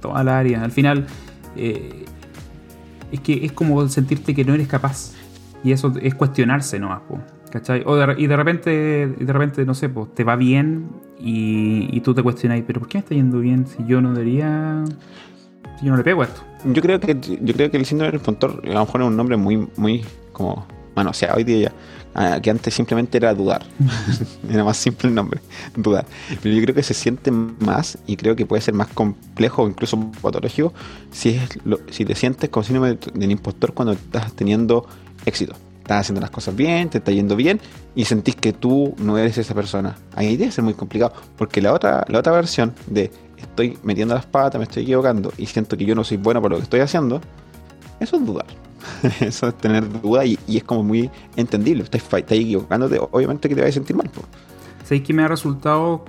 [0.00, 0.62] Toda la área.
[0.62, 1.08] Al final,
[1.56, 2.04] eh,
[3.12, 5.12] es que es como sentirte que no eres capaz.
[5.62, 7.18] Y eso es cuestionarse nomás, po,
[7.50, 7.82] ¿cachai?
[7.84, 8.70] O de y de repente,
[9.06, 12.98] de repente, no sé, pues te va bien y, tú te cuestionas, pero ¿por qué
[12.98, 14.84] me está yendo bien si yo no debería...
[15.78, 16.42] Si yo no le pego a esto?
[16.64, 19.16] Yo creo que yo creo que el síndrome del impostor a lo mejor es un
[19.16, 21.72] nombre muy muy como bueno, o sea, hoy día ya
[22.14, 23.62] ah, que antes simplemente era dudar.
[24.50, 25.40] era más simple el nombre,
[25.76, 26.06] dudar.
[26.42, 29.68] Pero yo creo que se siente más y creo que puede ser más complejo o
[29.68, 30.72] incluso patológico
[31.10, 34.86] si es lo- si te sientes con síndrome del impostor cuando estás teniendo
[35.26, 35.54] éxito.
[35.80, 37.60] Estás haciendo las cosas bien, te está yendo bien
[37.96, 39.96] y sentís que tú no eres esa persona.
[40.14, 44.24] Ahí debe ser muy complicado porque la otra la otra versión de estoy metiendo las
[44.26, 46.80] patas, me estoy equivocando y siento que yo no soy bueno por lo que estoy
[46.80, 47.20] haciendo,
[47.98, 48.46] eso es dudar.
[49.20, 51.82] eso es tener duda y, es como muy entendible.
[51.82, 54.10] Estás, estás equivocándote, obviamente que te vas a sentir mal.
[54.84, 56.04] ¿Sabéis que me ha resultado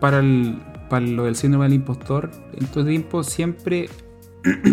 [0.00, 2.30] para, el, para lo del síndrome del impostor?
[2.54, 3.88] En todo tiempo siempre...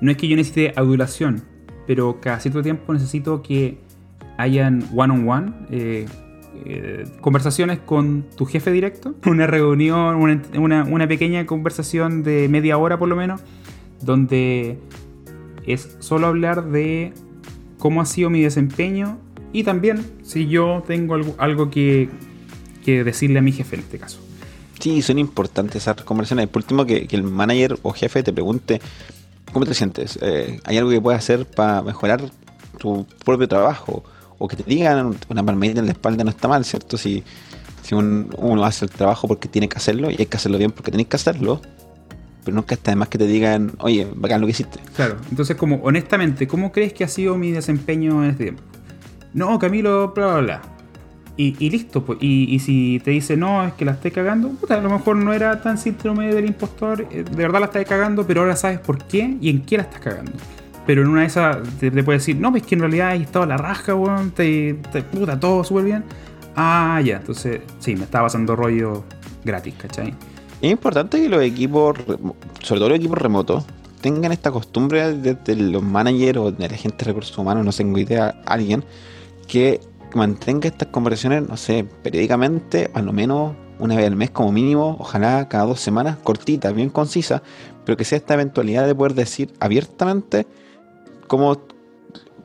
[0.00, 1.42] no es que yo necesite adulación,
[1.86, 3.78] pero cada cierto tiempo necesito que
[4.38, 6.06] hayan one-on-one, eh,
[6.64, 12.78] eh, conversaciones con tu jefe directo, una reunión, una, una- una pequeña conversación de media
[12.78, 13.42] hora por lo menos,
[14.00, 14.78] donde
[15.66, 17.12] es solo hablar de
[17.78, 19.18] cómo ha sido mi desempeño
[19.52, 22.08] y también si yo tengo algo, algo que,
[22.84, 24.18] que decirle a mi jefe en este caso.
[24.80, 26.48] Sí, son importantes esas conversaciones.
[26.48, 28.80] Por último, que, que el manager o jefe te pregunte
[29.52, 30.18] cómo te sientes.
[30.20, 32.30] Eh, ¿Hay algo que puedas hacer para mejorar
[32.78, 34.02] tu propio trabajo?
[34.38, 36.98] O que te digan una palmadita en la espalda no está mal, ¿cierto?
[36.98, 37.22] Si,
[37.82, 40.72] si un- uno hace el trabajo porque tiene que hacerlo y hay que hacerlo bien
[40.72, 41.62] porque tenés que hacerlo.
[42.44, 44.78] Pero nunca está de más que te digan, oye, bacán lo que hiciste.
[44.94, 48.62] Claro, entonces como honestamente, ¿cómo crees que ha sido mi desempeño en este tiempo?
[49.32, 50.62] No, Camilo, bla, bla, bla.
[51.36, 52.18] Y, y listo, pues.
[52.20, 55.16] Y, y si te dice, no, es que la estoy cagando, puta, a lo mejor
[55.16, 58.78] no era tan síndrome del impostor, eh, de verdad la estás cagando, pero ahora sabes
[58.78, 60.32] por qué y en qué la estás cagando.
[60.86, 63.22] Pero en una de esas te, te puede decir, no, pues que en realidad ahí
[63.22, 66.04] estaba la rasca, weón, te, te- puta, todo súper bien.
[66.54, 69.04] Ah, ya, entonces, sí, me estaba pasando rollo
[69.44, 70.14] gratis, ¿cachai?
[70.60, 71.96] Es importante que los equipos,
[72.62, 73.64] sobre todo los equipos remotos,
[74.00, 77.98] tengan esta costumbre desde los managers o de la gente de recursos humanos, no tengo
[77.98, 78.84] idea, alguien,
[79.46, 79.80] que
[80.14, 84.96] mantenga estas conversaciones, no sé, periódicamente, a lo menos una vez al mes como mínimo,
[85.00, 87.42] ojalá cada dos semanas, cortita, bien concisa,
[87.84, 90.46] pero que sea esta eventualidad de poder decir abiertamente
[91.26, 91.58] cómo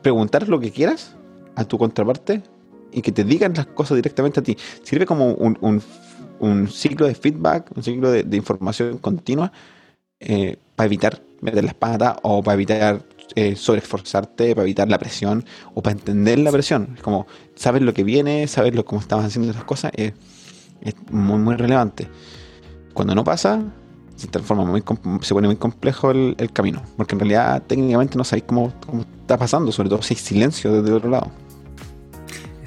[0.02, 1.14] preguntar lo que quieras
[1.54, 2.42] a tu contraparte
[2.92, 4.56] y que te digan las cosas directamente a ti.
[4.82, 5.82] Sirve como un-
[6.40, 9.52] un ciclo de feedback, un ciclo de, información continua
[10.18, 13.02] eh, para evitar meter las patas o para evitar
[13.36, 16.94] eh, sobreesforzarte para evitar la presión o para entender la presión.
[16.96, 20.12] Es como, sabes lo que viene, sabes lo, cómo estás haciendo esas cosas, es,
[21.10, 22.08] muy, muy relevante.
[22.92, 23.62] Cuando no pasa,
[24.16, 24.82] se transforma muy,
[25.20, 29.38] se pone muy complejo el, camino, porque en realidad técnicamente no sabéis cómo, cómo está
[29.38, 31.30] pasando, sobre todo si hay silencio desde el otro lado.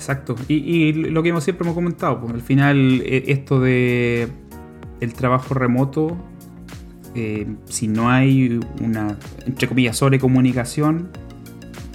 [0.03, 0.35] Exacto.
[0.49, 4.27] Y, lo que hemos siempre hemos comentado, pues al final eh, esto de
[4.99, 6.17] el trabajo remoto,
[7.15, 11.07] eh, si no hay una, entre comillas, sobrecomunicación,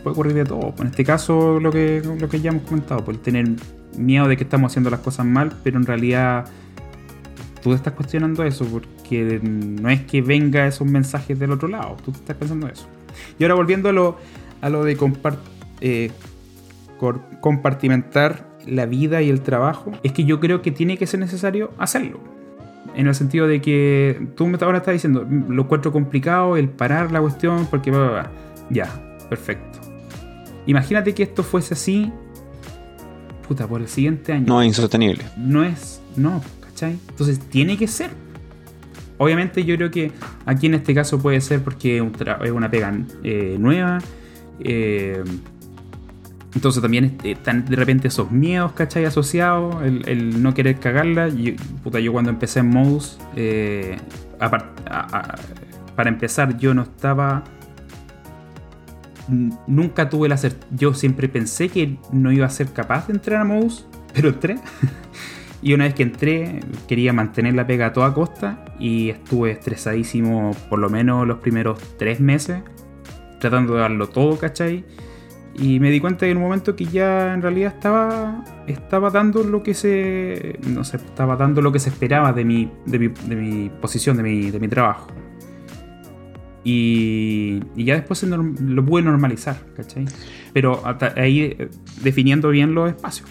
[0.02, 0.70] puede ocurrir de todo.
[0.70, 3.46] Pues en este caso, lo que, lo que ya hemos comentado, por tener
[3.98, 6.46] miedo de que estamos haciendo las cosas mal, pero en realidad
[7.62, 12.12] tú estás cuestionando eso, porque no es que venga esos mensajes del otro lado, tú
[12.12, 12.86] estás pensando eso.
[13.38, 14.16] Y ahora volviendo a lo,
[14.62, 15.58] a lo de compartir.
[15.82, 16.10] Eh,
[17.40, 21.70] compartimentar la vida y el trabajo, es que yo creo que tiene que ser necesario
[21.78, 22.20] hacerlo.
[22.94, 27.12] En el sentido de que tú ahora estás diciendo, mm, lo encuentro complicado el parar
[27.12, 28.30] la cuestión porque va,
[28.70, 28.88] ya,
[29.28, 29.78] perfecto.
[30.66, 32.12] Imagínate que esto fuese así,
[33.46, 34.46] puta, por el siguiente año.
[34.46, 35.24] No es insostenible.
[35.36, 36.98] No es, no, ¿cachai?
[37.08, 38.10] Entonces tiene que ser.
[39.16, 40.12] Obviamente yo creo que
[40.46, 43.98] aquí en este caso puede ser porque es una pega eh, nueva.
[44.60, 45.24] Eh,
[46.54, 49.04] entonces también están de repente esos miedos, ¿cachai?
[49.04, 51.28] Asociados, el, no querer cagarla.
[51.28, 53.96] Yo cuando empecé en Modus, eh,
[54.38, 57.44] para empezar, yo no estaba...
[59.66, 60.66] Nunca tuve la certeza...
[60.70, 64.56] Yo siempre pensé que no iba a ser capaz de entrar a Modus, pero entré.
[65.62, 70.52] y una vez que entré, quería mantener la pega a toda costa y estuve estresadísimo
[70.70, 72.62] por lo menos los primeros tres meses,
[73.38, 74.86] tratando de darlo todo, ¿cachai?
[75.60, 79.62] Y me di cuenta en un momento que ya en realidad estaba, estaba dando lo
[79.62, 80.58] que se.
[80.68, 84.16] No sé, estaba dando lo que se esperaba de mi, de mi, de mi posición,
[84.16, 85.08] de mi, de mi trabajo.
[86.62, 90.04] Y, ya después lo pude normalizar, ¿cachai?
[90.52, 90.82] Pero
[91.16, 91.68] ahí eh,
[92.02, 93.28] definiendo bien los espacios.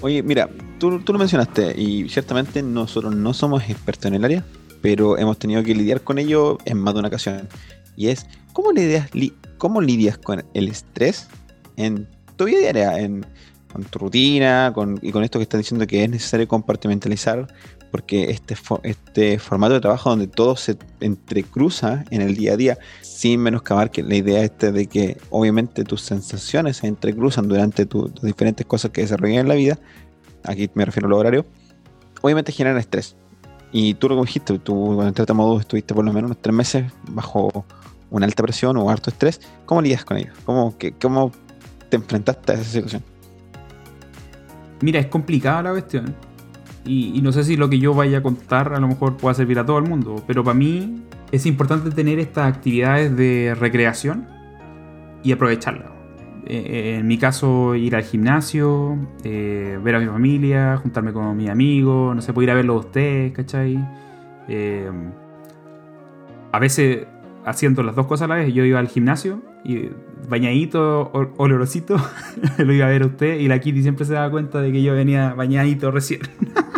[0.00, 4.44] Oye, mira, tú, tú lo mencionaste y ciertamente nosotros no somos expertos en el área,
[4.80, 7.48] pero hemos tenido que lidiar con ello en más de una ocasión.
[7.98, 9.10] Y es, ¿cómo lidias,
[9.58, 11.26] ¿Cómo lidias con el estrés
[11.76, 12.06] en
[12.36, 13.26] tu vida diaria, en,
[13.72, 17.52] con tu rutina con, y con esto que estás diciendo que es necesario compartimentalizar?
[17.90, 22.78] Porque este, este formato de trabajo donde todo se entrecruza en el día a día,
[23.00, 28.14] sin menoscabar que la idea esta de que obviamente tus sensaciones se entrecruzan durante tus
[28.22, 29.76] diferentes cosas que desarrollan en la vida,
[30.44, 31.46] aquí me refiero al horario,
[32.22, 33.16] obviamente generan estrés.
[33.72, 36.54] Y tú lo dijiste, tú cuando entraste a modo estuviste por lo menos unos tres
[36.54, 37.64] meses bajo
[38.10, 40.32] una alta presión o harto estrés, ¿cómo lidias con ello?
[40.44, 41.32] ¿Cómo,
[41.88, 43.02] te enfrentaste a esa situación?
[44.80, 46.14] Mira, es complicada la cuestión.
[46.84, 49.58] Y, no sé si lo que yo vaya a contar a lo mejor pueda servir
[49.58, 54.26] a todo el mundo, pero para mí es importante tener estas actividades de recreación
[55.22, 55.98] y aprovecharlas.
[56.46, 61.36] Eh, eh, en mi caso, ir al gimnasio, eh, ver a mi familia, juntarme con
[61.36, 63.76] mis amigos, no sé, ir a verlo a ustedes, ¿cachai?
[66.50, 67.06] a veces
[67.48, 68.52] haciendo las dos cosas a la vez.
[68.52, 69.88] Yo iba al gimnasio y
[70.28, 71.96] bañadito, olorosito,
[72.58, 74.82] lo iba a ver a usted y la Kitty siempre se daba cuenta de que
[74.82, 76.20] yo venía bañadito recién.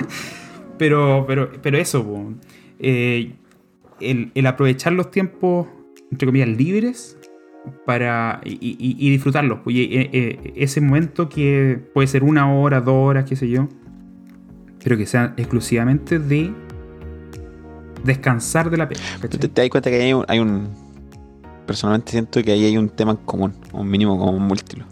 [0.79, 2.35] pero, pero, pero eso,
[2.79, 3.33] eh,
[4.01, 5.67] el, aprovechar los tiempos,
[6.11, 7.19] entre comillas, libres
[7.85, 9.59] para y, disfrutarlos.
[9.67, 13.69] Eh, eh, ese momento que puede ser una hora, dos horas, qué sé yo,
[14.83, 16.53] pero que sean exclusivamente de
[18.05, 19.01] descansar de la pena.
[19.21, 20.69] ¿Te, te, das cuenta que hay un, hay un,
[21.67, 24.87] Personalmente siento que ahí hay un tema en común, un mínimo común múltiplo.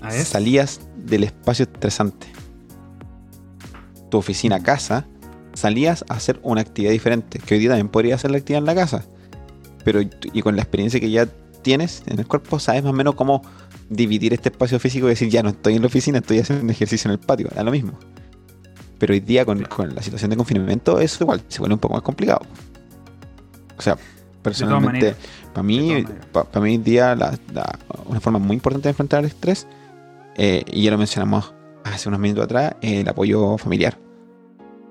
[0.00, 0.24] A ver.
[0.24, 2.26] Salías del espacio estresante.
[4.10, 5.06] Tu oficina casa,
[5.54, 8.66] salías a hacer una actividad diferente, que hoy día también podría hacer la actividad en
[8.66, 9.04] la casa.
[9.84, 11.28] Pero y con la experiencia que ya
[11.62, 13.42] tienes en el cuerpo, sabes más o menos cómo
[13.88, 17.08] dividir este espacio físico y decir, ya no estoy en la oficina, estoy haciendo ejercicio
[17.08, 17.98] en el patio, da lo mismo.
[18.98, 22.02] Pero hoy día con, la situación de confinamiento eso igual se vuelve un poco más
[22.02, 22.40] complicado.
[23.76, 23.96] O sea,
[24.42, 25.14] personalmente,
[25.52, 27.16] para mí, para mí hoy día
[28.06, 29.66] una forma muy importante de enfrentar el estrés,
[30.36, 31.52] eh, y ya lo mencionamos
[31.84, 33.98] hace unos minutos atrás, el apoyo familiar.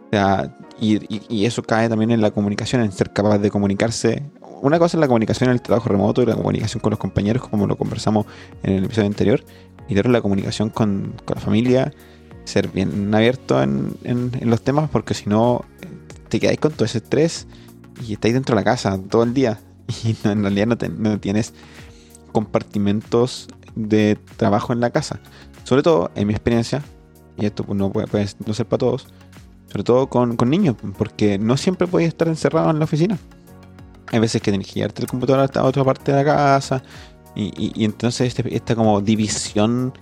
[0.07, 4.23] O sea, y, eso cae también en la comunicación, en ser capaz de comunicarse.
[4.61, 7.47] Una cosa es la comunicación en el trabajo remoto y la comunicación con los compañeros,
[7.47, 8.25] como lo conversamos
[8.63, 9.43] en el episodio anterior,
[9.87, 11.93] y otra es la comunicación con, con la familia
[12.47, 13.97] ser bien abierto en,
[14.41, 15.65] los temas porque si no
[16.29, 17.47] te quedáis con todo ese estrés
[18.05, 19.59] y estáis dentro de la casa todo el día
[20.03, 21.53] y en realidad no, tienes
[22.31, 25.19] compartimentos de trabajo en la casa.
[25.63, 26.81] Sobre todo, en mi experiencia,
[27.37, 28.07] y esto pues, no puede,
[28.45, 29.07] no ser para todos,
[29.67, 33.17] sobre todo con, niños, porque no siempre podéis estar encerrado en la oficina.
[34.07, 36.83] hay veces que tienes que llevarte el computador hasta otra parte de la casa.
[37.35, 39.93] Y, entonces este, esta como división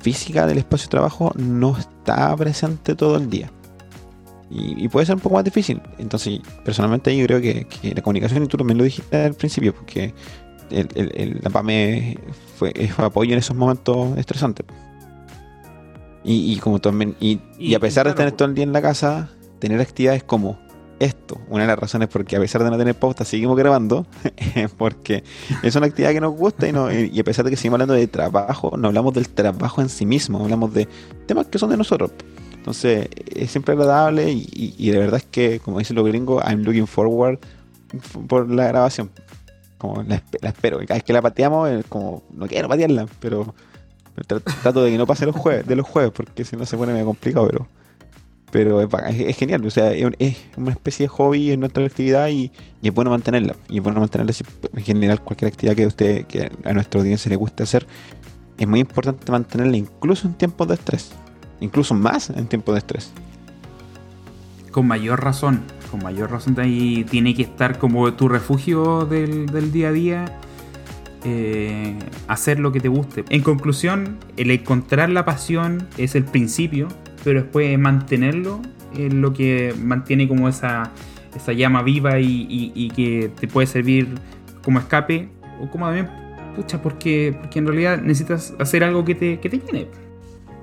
[0.00, 3.50] física del espacio de trabajo no está presente todo el día.
[4.52, 5.80] Y, puede ser un poco más difícil.
[5.98, 10.12] Entonces, personalmente yo creo que, la comunicación, y tú también lo dijiste al principio, porque
[10.70, 12.18] el, la PAME
[12.56, 14.66] fue, fue apoyo en esos momentos estresantes.
[16.24, 17.40] Y, como también, y,
[17.74, 20.58] a pesar de estar todo el día en la casa, tener actividades como
[21.00, 24.06] esto, una de las razones porque a pesar de no tener pauta seguimos grabando,
[24.78, 25.24] porque
[25.62, 27.94] es una actividad que nos gusta y, no, y a pesar de que seguimos hablando
[27.94, 30.86] de trabajo, no hablamos del trabajo en sí mismo, hablamos de
[31.26, 32.12] temas que son de nosotros.
[32.54, 36.86] Entonces es siempre agradable y, de verdad es que, como dicen los gringos, I'm looking
[36.86, 37.38] forward
[38.28, 39.10] por la grabación.
[39.78, 40.78] Como la, espero.
[40.80, 43.54] Cada vez que la pateamos, es como, no quiero patearla, pero,
[44.62, 46.92] trato de que no pase los jueves, de los jueves, porque si no se pone
[46.92, 47.66] medio complicado, pero
[48.50, 52.50] pero es, genial, o sea, es, una especie de hobby en nuestra actividad y,
[52.82, 53.54] es bueno mantenerla.
[53.68, 54.32] Y es bueno mantenerla
[54.74, 57.86] en general cualquier actividad que usted, que a nuestra audiencia le guste hacer.
[58.58, 61.12] Es muy importante mantenerla incluso en tiempos de estrés.
[61.60, 63.12] Incluso más en tiempos de estrés.
[64.70, 69.88] Con mayor razón, con mayor razón ahí tiene que estar como tu refugio del, día
[69.88, 70.38] a día.
[71.22, 73.24] Eh, hacer lo que te guste.
[73.28, 76.88] En conclusión, el encontrar la pasión es el principio
[77.24, 78.60] pero después mantenerlo
[78.96, 80.90] es lo que mantiene como esa,
[81.34, 84.08] esa llama viva y, que te puede servir
[84.62, 85.28] como escape
[85.60, 86.08] o como también,
[86.56, 89.88] pucha, porque, porque en realidad necesitas hacer algo que te, que te llene.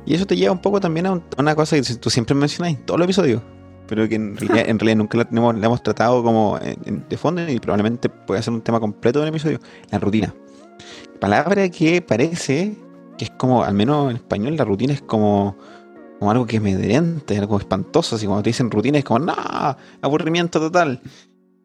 [0.05, 2.85] Y eso te lleva un poco también a una cosa que tú siempre mencionas en
[2.85, 3.41] todos los episodios,
[3.87, 5.27] pero que en realidad, nunca la
[5.65, 9.59] hemos, tratado como de fondo y probablemente puede ser un tema completo del episodio,
[9.91, 10.33] la rutina.
[11.19, 12.75] Palabra que parece
[13.17, 15.57] que es como, al menos en español, la rutina es como
[16.19, 19.35] como algo que es medrente, algo espantoso, así cuando te dicen rutina es como, no,
[20.01, 21.01] aburrimiento total.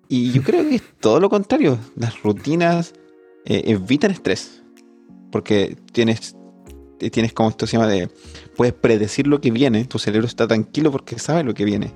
[0.09, 2.95] Y yo creo que es todo lo contrario, las rutinas
[3.45, 4.62] eh, evitan estrés,
[5.31, 6.37] porque tienes,
[7.01, 8.11] eh, tienes como esto se llama de,
[8.57, 11.93] puedes predecir lo que viene, tu cerebro está tranquilo porque sabe lo que viene.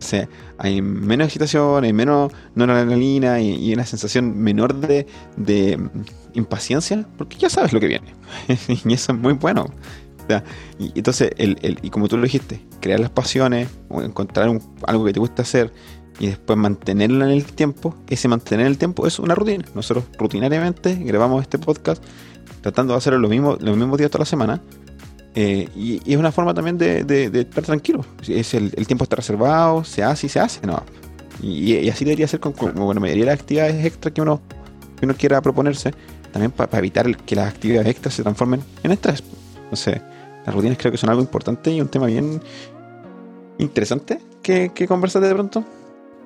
[0.00, 0.28] O sea,
[0.58, 5.06] hay menos excitación, hay menos noradrenalina y, y una sensación menor de,
[5.38, 5.78] de
[6.34, 8.12] impaciencia, porque ya sabes lo que viene.
[8.84, 9.66] y eso es muy bueno.
[10.78, 15.12] Y entonces, el, y como tú lo dijiste, crear las pasiones o encontrar algo que
[15.12, 15.72] te gusta hacer
[16.18, 19.64] y después mantenerlo en el tiempo, ese mantener el tiempo es una rutina.
[19.74, 22.02] Nosotros rutinariamente grabamos este podcast
[22.60, 24.62] tratando de hacerlo los mismos, los mismos días toda la semana.
[25.34, 28.04] Eh, y, es una forma también de, estar tranquilo.
[28.26, 30.66] Es el, tiempo está reservado, se hace y se hace.
[30.66, 30.82] No.
[31.42, 34.40] Y, así debería ser con, con, la mayoría de las actividades extras que uno,
[34.98, 35.92] que uno quiera proponerse,
[36.32, 39.22] también para evitar que las actividades extras se transformen en estrés.
[39.70, 40.00] No sé,
[40.44, 42.40] las rutinas creo que son algo importante y un tema bien
[43.58, 45.64] interesante que, que conversar de pronto.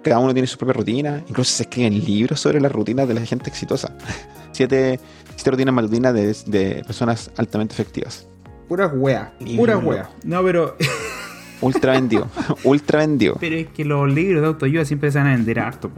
[0.03, 3.25] Cada uno tiene su propia rutina, incluso se escriben libros sobre las rutinas de la
[3.25, 3.97] gente exitosa.
[4.53, 5.01] siete,
[5.35, 8.27] siete rutinas matutinas de, de personas altamente efectivas.
[8.69, 10.11] Pura wea, pura wea.
[10.25, 10.77] No, pero.
[11.61, 12.29] ultra vendido,
[12.65, 13.37] ultra vendido.
[13.41, 15.91] Pero es que los libros de autoayuda siempre se van a vender harto,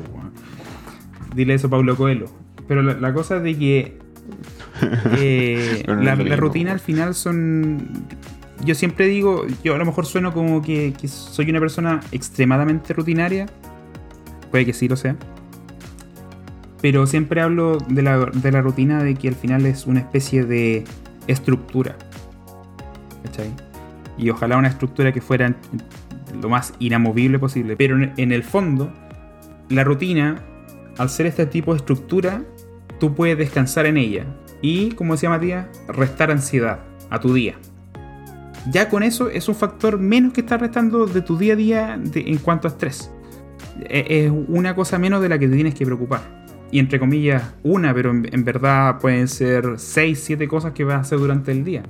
[1.35, 2.27] Dile eso a Pablo Coelho.
[2.67, 3.99] Pero la, la cosa es de que
[5.19, 8.07] eh, la, rutina al final son.
[8.65, 13.47] Yo siempre digo, yo a lo mejor sueno como que, soy una persona extremadamente rutinaria.
[14.51, 15.17] Puede que sí lo sea.
[16.83, 20.45] Pero siempre hablo de la, de la rutina de que al final es una especie
[20.45, 20.85] de
[21.27, 21.97] estructura.
[23.25, 23.51] ¿Cachai?
[24.19, 25.55] Y ojalá una estructura que fuera
[26.41, 27.77] lo más inamovible posible.
[27.77, 28.93] Pero en el fondo,
[29.69, 30.43] la rutina,
[30.99, 32.43] al ser este tipo de estructura,
[32.99, 34.27] tú puedes descansar en ella
[34.63, 37.57] y, como decía Matías, restar ansiedad a tu día.
[38.71, 42.01] Ya con eso es un factor menos que estás restando de tu día a día
[42.15, 43.11] en cuanto a estrés.
[43.89, 46.21] E, es una cosa menos de la que te tienes que preocupar.
[46.71, 51.01] Y entre comillas, una, pero en, verdad pueden ser 6, 7 cosas que vas a
[51.01, 51.83] hacer durante el día.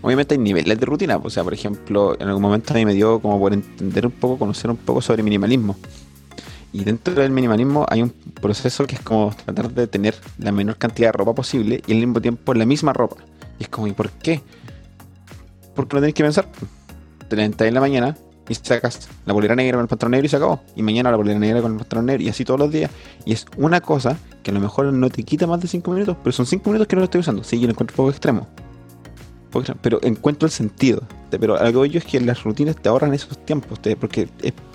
[0.00, 1.16] Obviamente hay niveles de rutina.
[1.16, 4.12] O sea, por ejemplo, en algún momento a mí me dio como por entender un
[4.12, 5.76] poco, conocer un poco sobre minimalismo.
[6.72, 10.76] Y dentro del minimalismo hay un proceso que es como tratar de tener la menor
[10.76, 13.16] cantidad de ropa posible y al mismo tiempo la misma ropa.
[13.58, 14.42] Y es como, ¿y por qué?
[15.74, 16.48] Porque no tenés que pensar.
[17.28, 18.16] Te levantas en la mañana
[18.48, 20.60] y sacas la bolera negra con el patrón negro y se acabó.
[20.76, 22.90] Y mañana la bolera negra con el patrón negro y así todos los días.
[23.24, 26.16] Y es una cosa que a lo mejor no te quita más de 5 minutos,
[26.22, 27.44] pero son 5 minutos que no lo estoy usando.
[27.44, 28.46] Sí, yo lo encuentro un poco extremo.
[29.82, 31.02] Pero encuentro el sentido.
[31.30, 33.78] Pero algo yo es que las rutinas te ahorran esos tiempos.
[33.98, 34.28] Porque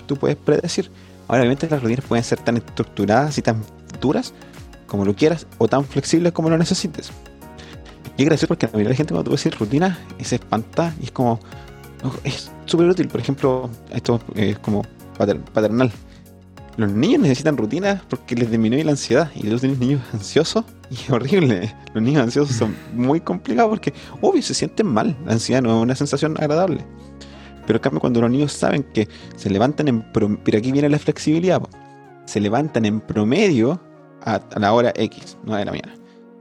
[0.06, 0.90] tú puedes predecir
[1.28, 3.62] Ahora, obviamente las rutinas pueden ser tan estructuradas y tan
[4.00, 4.34] duras
[4.86, 7.10] como lo quieras o tan flexibles como lo necesites.
[8.16, 10.94] Y es gracioso porque la mayoría de la gente cuando tú decís rutina se espanta
[11.00, 11.40] y es como,
[12.22, 13.08] es súper útil.
[13.08, 14.84] Por ejemplo, esto es como
[15.52, 15.90] paternal.
[16.76, 19.30] Los niños necesitan rutinas porque les disminuye la ansiedad.
[19.34, 21.74] Y los niños ansiosos y es horrible.
[21.92, 25.16] Los niños ansiosos son muy complicados porque, obvio, se sienten mal.
[25.24, 26.84] La ansiedad no es una sensación agradable.
[27.66, 30.88] Pero en cambio, cuando los niños saben que se levantan en promedio, pero aquí viene
[30.88, 31.62] la flexibilidad,
[32.26, 33.80] se levantan en promedio
[34.22, 35.94] a, la hora X, no de la mañana.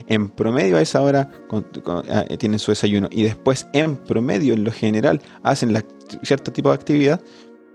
[0.07, 1.31] En promedio a esa hora
[2.29, 5.81] eh, tienen su desayuno y después en promedio en lo general hacen
[6.23, 7.21] cierto tipo de actividad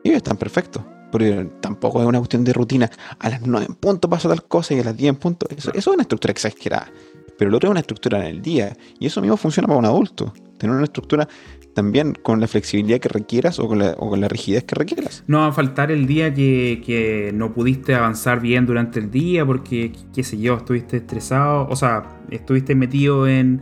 [0.03, 0.83] y están perfectos.
[1.11, 2.91] Porque tampoco es una cuestión de rutina.
[3.19, 5.47] A las 9 en punto pasa tal cosa y a las 10 en punto.
[5.57, 6.91] Eso es una estructura exagerada.
[7.39, 8.77] Pero lo otro es una estructura en el día.
[8.99, 10.35] Y eso mismo funciona para un adulto.
[10.59, 11.29] Tener una estructura
[11.73, 15.23] también con la flexibilidad que requieras o con la, rigidez que requieras.
[15.29, 19.93] No va a faltar el día que, no pudiste avanzar bien durante el día porque,
[20.13, 23.61] qué sé yo, estuviste estresado, o sea, estuviste metido en,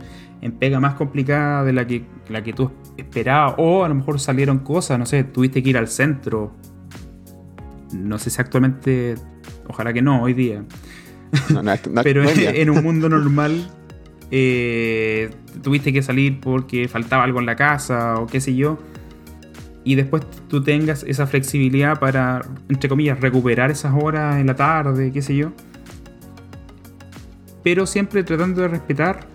[0.59, 4.59] pega más complicada de la que, la que tú esperabas, o a lo mejor salieron
[4.59, 6.53] cosas, no sé, tuviste que ir al centro.
[7.93, 9.13] No sé si actualmente,
[9.67, 10.63] ojalá que no, hoy día.
[12.03, 13.69] Pero en un mundo normal
[14.31, 15.29] eh,
[15.61, 18.77] tuviste que salir porque faltaba algo en la casa o qué sé yo,
[19.83, 25.11] y después tú tengas esa flexibilidad para, entre comillas, recuperar esas horas en la tarde,
[25.13, 25.53] qué sé yo,
[27.63, 29.27] pero siempre tratando de respetar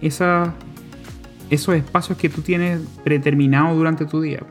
[0.00, 0.54] esa,
[1.50, 4.42] esos espacios que tú tienes predeterminados durante tu día.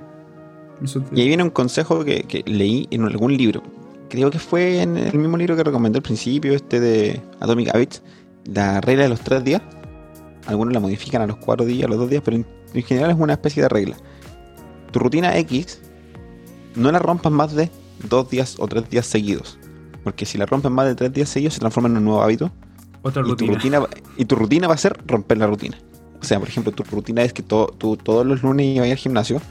[1.14, 3.64] y ahí viene un consejo que, que, leí en algún libro.
[4.10, 8.02] Creo que fue en el mismo libro que recomendé al principio, este de Atomic Habits,
[8.46, 9.62] la regla de los tres días
[10.50, 13.18] algunos la modifican a los cuatro días, a los dos días, pero en, general es
[13.18, 13.96] una especie de regla.
[14.92, 15.82] Tu rutina X
[16.76, 17.70] no la rompas más de
[18.08, 19.60] dos días o tres días seguidos.
[20.04, 22.52] Porque si la rompes más de tres días seguidos se transforma en un nuevo hábito.
[23.02, 23.48] Otra y rutina.
[23.48, 23.88] Tu rutina.
[24.18, 25.78] Y tu rutina va a ser romper la rutina.
[26.22, 29.42] O sea, por ejemplo, tu rutina es que tú todos los lunes ibas al gimnasio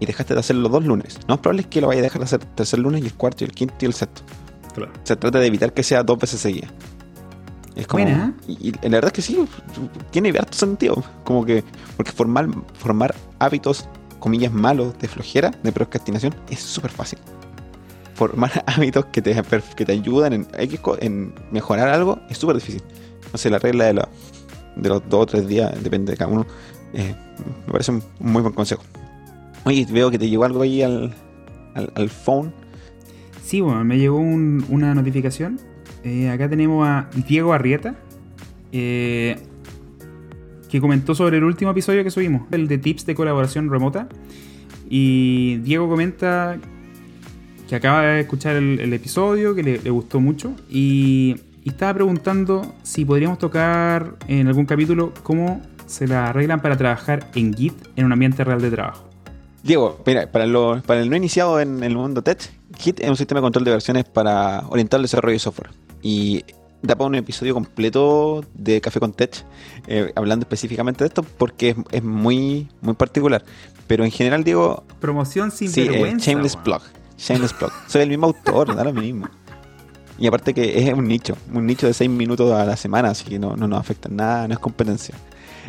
[0.00, 1.18] y dejaste de hacer los dos lunes.
[1.28, 3.14] No es probable que lo vayas a dejar de hacer el tercer lunes y el
[3.14, 4.22] cuarto y el quinto y el sexto.
[4.74, 4.92] Claro.
[5.04, 6.70] Se trata de evitar que sea dos veces seguidas.
[7.76, 8.06] Es como,
[8.46, 9.36] y, la verdad es que sí,
[10.10, 11.02] tiene harto sentido.
[11.24, 11.64] Como que,
[11.96, 13.88] porque formar, formar hábitos,
[14.20, 17.18] comillas, malos de flojera, de procrastinación, es súper fácil.
[18.14, 19.40] Formar hábitos que te,
[19.76, 20.46] que te ayudan en,
[21.00, 22.82] en mejorar algo es súper difícil.
[23.32, 24.02] No sé, la regla de,
[24.76, 26.46] de los dos o tres días, depende de cada uno,
[26.92, 27.14] eh,
[27.66, 28.82] me parece un, muy buen consejo.
[29.64, 31.14] Oye, veo que te llegó algo ahí al,
[31.74, 32.52] al, phone.
[33.42, 35.58] Sí, bueno, me llegó una notificación
[36.04, 37.94] eh, acá tenemos a Diego Arrieta,
[38.72, 39.36] eh,
[40.68, 44.06] que comentó sobre el último episodio que subimos, el de tips de colaboración remota.
[44.88, 46.58] Y Diego comenta
[47.68, 53.38] que acaba de escuchar el, episodio, que le, gustó mucho, y, estaba preguntando si podríamos
[53.38, 58.44] tocar en algún capítulo cómo se la arreglan para trabajar en Git en un ambiente
[58.44, 59.13] real de trabajo.
[59.64, 60.44] Diego, mira, para,
[60.82, 63.70] para el no iniciado en el mundo tech, Git es un sistema de control de
[63.70, 65.70] versiones para orientar el desarrollo de software.
[66.02, 66.44] Y
[66.82, 69.42] da para un episodio completo de Café con Tech,
[69.86, 73.42] eh, hablando específicamente de esto, porque es, muy, muy particular.
[73.86, 74.84] Pero en general digo...
[75.00, 76.30] Promoción sin sí, vergüenza.
[76.30, 76.82] shameless Plug.
[77.16, 77.72] Shameless Plug.
[77.88, 79.30] Soy el mismo autor, da lo mismo.
[80.18, 83.24] Y aparte que es un nicho, un nicho de 6 minutos a la semana, así
[83.24, 85.14] que no, no nos afecta nada, no es competencia.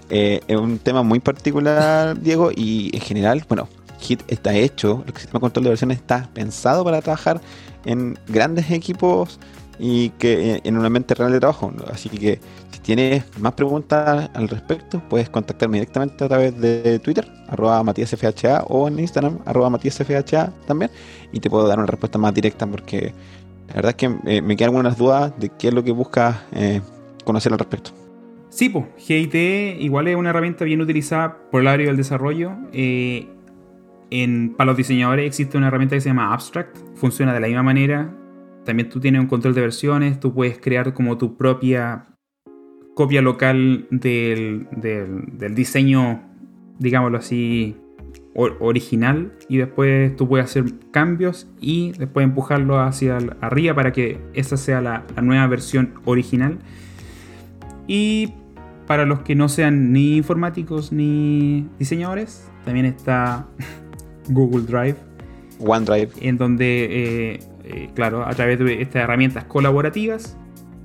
[0.10, 3.70] Eh, es un tema muy particular, Diego, y en general, bueno,
[4.06, 7.42] Hit está hecho, el sistema de control de versiones está pensado para trabajar
[7.86, 9.40] en grandes equipos
[9.80, 11.72] y que eh, en un ambiente real de trabajo.
[11.92, 12.40] Así que
[12.72, 18.64] si tienes más preguntas al respecto, puedes contactarme directamente a través de Twitter, arroba matíasfha,
[18.68, 20.92] o en Instagram, arroba matíasfha también,
[21.32, 23.14] y te puedo dar una respuesta más directa porque
[23.68, 26.38] la verdad es que eh, me quedan algunas dudas de qué es lo que buscas
[26.54, 26.82] eh,
[27.24, 27.92] conocer al respecto.
[28.50, 29.36] Sí, pues, GIT
[29.82, 32.54] igual es una herramienta bien utilizada por el área del desarrollo.
[34.56, 38.14] Para los diseñadores existe una herramienta que se llama Abstract, funciona de la misma manera,
[38.66, 42.08] también tú tienes un control de versiones, tú puedes crear como tu propia
[42.96, 44.68] copia local del,
[45.54, 46.24] diseño,
[46.80, 47.78] digámoslo así,
[48.34, 49.34] original.
[49.48, 54.82] Y después tú puedes hacer cambios y después empujarlo hacia arriba para que esa sea
[54.82, 56.58] la, nueva versión original.
[57.88, 58.34] Y
[58.88, 63.48] para los que no sean ni informáticos ni diseñadores, también está
[64.30, 64.96] Google Drive.
[65.60, 66.10] OneDrive.
[66.22, 70.38] En donde eh, eh, claro, a través de estas herramientas colaborativas,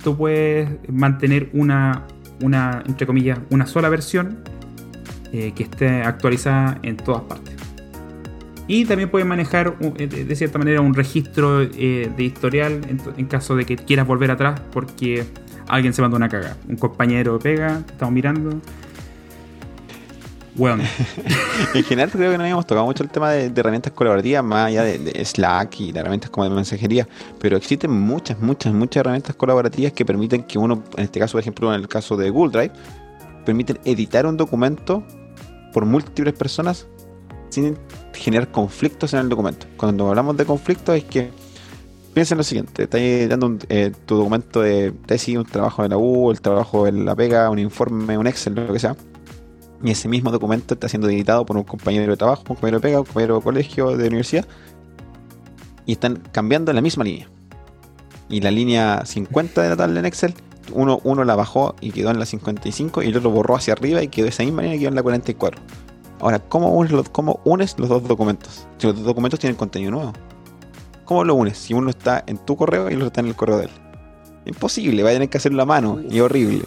[0.03, 2.07] tú puedes mantener una,
[2.41, 4.39] una entre comillas, una sola versión
[5.31, 7.55] eh, que esté actualizada en todas partes.
[8.67, 12.79] Y también puedes manejar de cierta manera un registro de historial
[13.17, 15.25] en, caso de que quieras volver atrás porque
[15.67, 16.55] alguien se mandó una caga.
[16.69, 18.61] Un compañero pega, estamos mirando.
[20.55, 20.83] Bueno.
[21.73, 24.83] en general creo que no habíamos tocado mucho el tema de, herramientas colaborativas, más allá
[24.83, 27.07] de, Slack y de herramientas como de mensajería,
[27.39, 31.41] pero existen muchas, muchas, muchas herramientas colaborativas que permiten que uno, en este caso, por
[31.41, 32.73] ejemplo, en el caso de Google Drive,
[33.45, 35.03] permiten editar un documento
[35.73, 36.87] por múltiples personas
[37.49, 37.77] sin
[38.13, 39.67] generar conflictos en el documento.
[39.77, 41.31] Cuando hablamos de conflictos es que
[42.13, 45.97] piensa en lo siguiente, estás dando eh, tu documento de tesis, un trabajo de la
[45.97, 48.95] U, el trabajo de la pega, un informe, un Excel, lo que sea,
[49.83, 52.81] y ese mismo documento está siendo editado por un compañero de trabajo, un compañero de
[52.81, 54.47] pega, un compañero de colegio, de universidad,
[55.85, 57.27] y están cambiando la misma línea.
[58.29, 60.33] Y la línea 50 de la tabla en Excel,
[60.73, 64.01] uno, uno la bajó y quedó en la 55, y el otro borró hacia arriba
[64.01, 65.61] y quedó esa misma línea y quedó en la 44.
[66.19, 68.67] Ahora, ¿cómo unes, los, ¿cómo unes los dos documentos?
[68.77, 70.13] Si los dos documentos tienen contenido nuevo.
[71.03, 71.57] ¿Cómo lo unes?
[71.57, 73.71] Si uno está en tu correo y el otro está en el correo de él.
[74.45, 76.63] Imposible, va a tener que hacerlo a mano y horrible.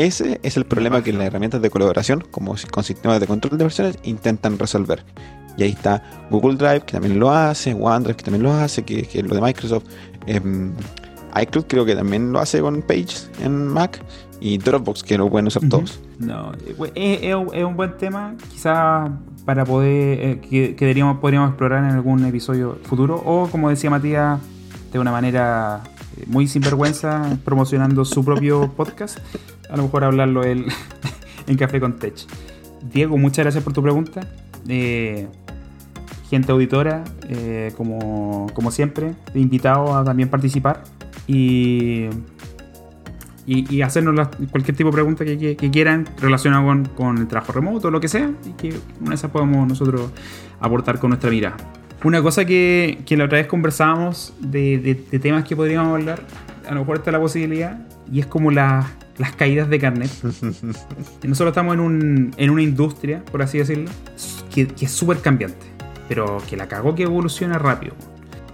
[0.00, 3.64] Ese es el problema que las herramientas de colaboración, como con sistemas de control de
[3.64, 5.04] versiones, intentan resolver.
[5.58, 9.00] Y ahí está Google Drive, que también lo hace, OneDrive, que también lo hace, que,
[9.00, 9.84] es lo de Microsoft.
[10.24, 10.72] Em,
[11.38, 14.02] iCloud creo que también lo hace con Pages en Mac.
[14.40, 16.00] Y Dropbox, que lo pueden usar todos.
[16.18, 16.52] No,
[16.94, 18.36] es, un buen tema.
[18.50, 19.10] Quizás
[19.44, 20.74] para poder, eh, que,
[21.20, 23.16] podríamos explorar en algún episodio futuro.
[23.16, 24.40] O como decía Matías,
[24.94, 25.82] de una manera
[26.16, 29.18] eh, muy sinvergüenza, promocionando su propio podcast
[29.70, 30.66] a lo mejor hablarlo él
[31.46, 32.14] en Café con Tech.
[32.92, 34.20] Diego, muchas gracias por tu pregunta.
[34.68, 35.28] Eh,
[36.28, 40.84] gente auditora, eh, como, como, siempre, invitado a también participar
[41.26, 42.06] y,
[43.46, 47.90] y, hacernos cualquier tipo de pregunta que, quieran relacionado con, con, el trabajo remoto o
[47.90, 48.68] lo que sea, y que
[49.00, 50.12] una de esas podamos nosotros
[50.60, 51.56] aportar con nuestra mirada.
[52.04, 54.78] Una cosa que, que la otra vez conversábamos de,
[55.10, 56.22] de, temas que podríamos hablar,
[56.68, 58.86] a lo mejor está la posibilidad, y es como la,
[59.20, 60.10] las caídas de carnet.
[61.22, 63.90] Nosotros estamos en, un, en una industria, por así decirlo,
[64.52, 65.66] que, es súper cambiante,
[66.08, 67.94] pero que la cagó que evoluciona rápido.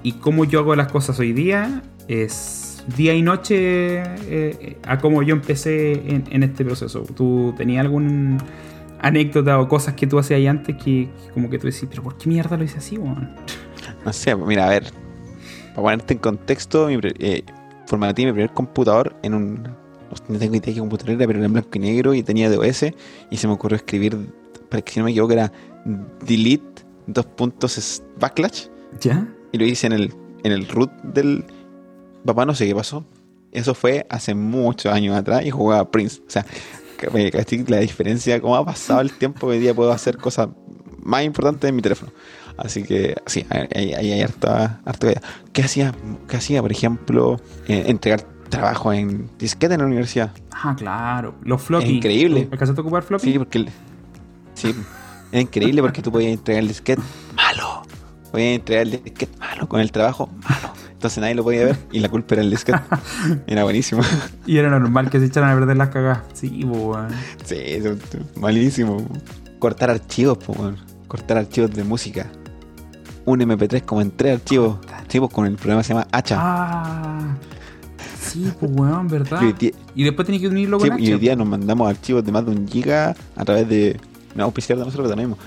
[0.02, 5.22] Y cómo yo hago las cosas hoy día es día y noche eh, a cómo
[5.22, 7.02] yo empecé en, este proceso.
[7.02, 8.38] ¿Tú tenías algún
[9.00, 12.28] anécdota o cosas que tú hacías antes que, como que tú decís, pero ¿por qué
[12.28, 12.98] mierda lo hice así,
[14.04, 14.84] No sé, mira, a ver,
[15.70, 17.44] para ponerte en contexto, mi, eh,
[17.86, 19.85] formateé mi primer computador en un
[20.28, 22.50] no tengo idea de qué computadora era, pero era en blanco y negro y tenía
[22.50, 22.86] DOS
[23.30, 24.16] y se me ocurrió escribir,
[24.68, 25.52] para que si no me equivoco, era
[26.24, 28.66] delete dos puntos backlash.
[29.00, 29.28] ¿Ya?
[29.52, 31.44] Y lo hice en el, en el root del
[32.24, 33.04] papá, no sé qué pasó.
[33.52, 36.20] Eso fue hace muchos años atrás y jugaba Prince.
[36.26, 36.44] O sea,
[37.68, 40.48] la diferencia, cómo ha pasado el tiempo, hoy día puedo hacer cosas
[41.02, 42.12] más importantes en mi teléfono.
[42.56, 45.20] Así que sí, ahí hay, harta, harta
[45.52, 45.94] ¿Qué hacía?
[46.26, 47.40] ¿Qué hacía, por ejemplo?
[47.68, 50.30] Eh, entregar trabajo en disquete en la universidad.
[50.52, 51.34] Ah, claro.
[51.42, 51.84] Los floppy.
[51.84, 52.48] Es increíble.
[52.50, 53.32] ¿Alcanzaste a ocupar floppy?
[53.32, 53.66] Sí, porque.
[54.54, 54.74] Sí.
[55.32, 57.02] es increíble porque tú podías entregar el disquete
[57.34, 57.82] malo.
[58.30, 60.72] Podías entregar el disquete malo con el trabajo malo.
[60.92, 62.80] Entonces nadie lo podía ver y la culpa era el disquete.
[63.46, 64.02] Era buenísimo.
[64.46, 66.22] Y era normal que se echaran a perder las cagadas.
[66.32, 67.12] Sí, pues,
[67.44, 67.78] Sí,
[68.36, 69.06] malísimo.
[69.58, 70.58] Cortar archivos, pues,
[71.06, 72.26] Cortar archivos de música.
[73.26, 74.78] Un MP3 como en tres archivos.
[74.92, 76.36] Archivos con el programa que se llama Hacha.
[76.40, 77.36] Ah.
[78.26, 79.40] Sí, pues weón, ¿verdad?
[79.94, 82.44] Y, después tenés que unirlo con sí, Y hoy día nos mandamos archivos de más
[82.44, 83.98] de un giga a través de.
[84.34, 85.38] No, auspiciar de nosotros tenemos.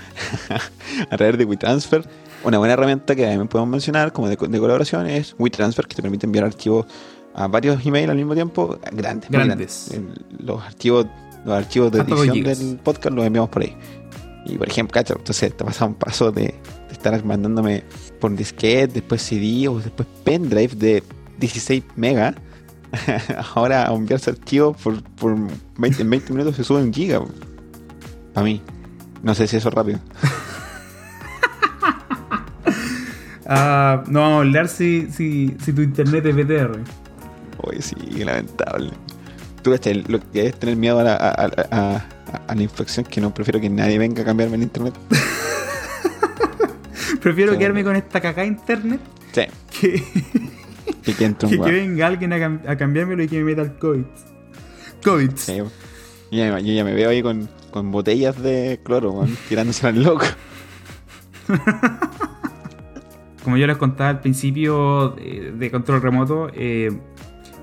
[1.10, 2.04] a través de WeTransfer.
[2.42, 6.26] Una buena herramienta que también podemos mencionar como de, colaboración es WeTransfer, que te permite
[6.26, 6.86] enviar archivos
[7.34, 8.78] a varios emails al mismo tiempo.
[8.92, 9.30] Grandes.
[9.30, 10.00] Grandes.
[10.38, 11.06] Los archivos,
[11.44, 13.76] los archivos de edición del podcast los enviamos por ahí.
[14.46, 17.84] Y por ejemplo, cacho, entonces te pasa un paso de, de estar mandándome
[18.20, 21.02] por disquete, después CD o después pendrive de
[21.38, 22.34] 16 megas
[23.54, 25.36] ahora a enviarse archivos por, por
[25.78, 27.22] 20, en 20 minutos se sube un giga.
[28.34, 28.60] Para mí.
[29.22, 30.00] No sé si eso es rápido.
[33.52, 36.78] Ah, no vamos a hablar si, si, si tu internet es BTR.
[37.62, 38.92] Oye, sí, lamentable.
[39.64, 39.76] Tú,
[40.06, 42.04] lo que es tener miedo a la, a, a,
[42.46, 44.94] a la infección, que no prefiero que nadie venga a cambiarme el internet.
[47.20, 49.00] prefiero quedarme con esta caca internet.
[49.32, 49.42] Sí.
[49.80, 50.00] Que
[51.02, 51.14] que,
[51.58, 54.04] venga alguien a, cambiármelo y que me meta el COVID.
[55.04, 55.30] COVID.
[55.56, 55.70] yo,
[56.30, 57.48] ya, me veo ahí con,
[57.90, 60.26] botellas de cloro, tirándose al loco.
[63.44, 66.90] Como yo les contaba al principio de, control remoto, eh,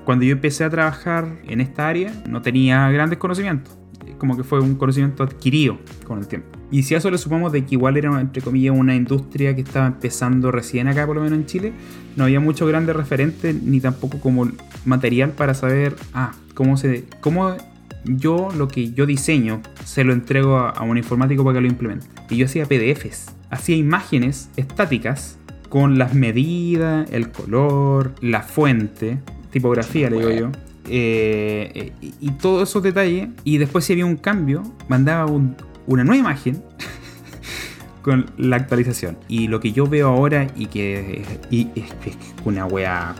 [0.04, 3.77] cuando yo empecé a trabajar en esta área no tenía grandes conocimientos.
[4.16, 6.48] Como que fue un conocimiento adquirido con el tiempo.
[6.70, 9.62] Y si a eso le sumamos de que igual era, entre comillas, una industria que
[9.62, 11.72] estaba empezando recién acá, por lo menos en Chile,
[12.16, 14.48] no había muchos grandes referentes ni tampoco como
[14.84, 17.56] material para saber, ah, cómo se cómo
[18.04, 21.68] yo lo que yo diseño se lo entrego a, a un informático para que lo
[21.68, 22.06] implemente.
[22.30, 25.38] Y yo hacía PDFs, hacía imágenes estáticas
[25.68, 29.18] con las medidas, el color, la fuente,
[29.50, 30.67] tipografía, le digo yo.
[30.88, 33.28] Eh, eh, y, todos esos detalles.
[33.44, 36.62] Y después, si había un cambio, mandaba un- una nueva imagen
[38.02, 39.18] con la actualización.
[39.28, 43.14] Y lo que yo veo ahora, y que y es, es una wea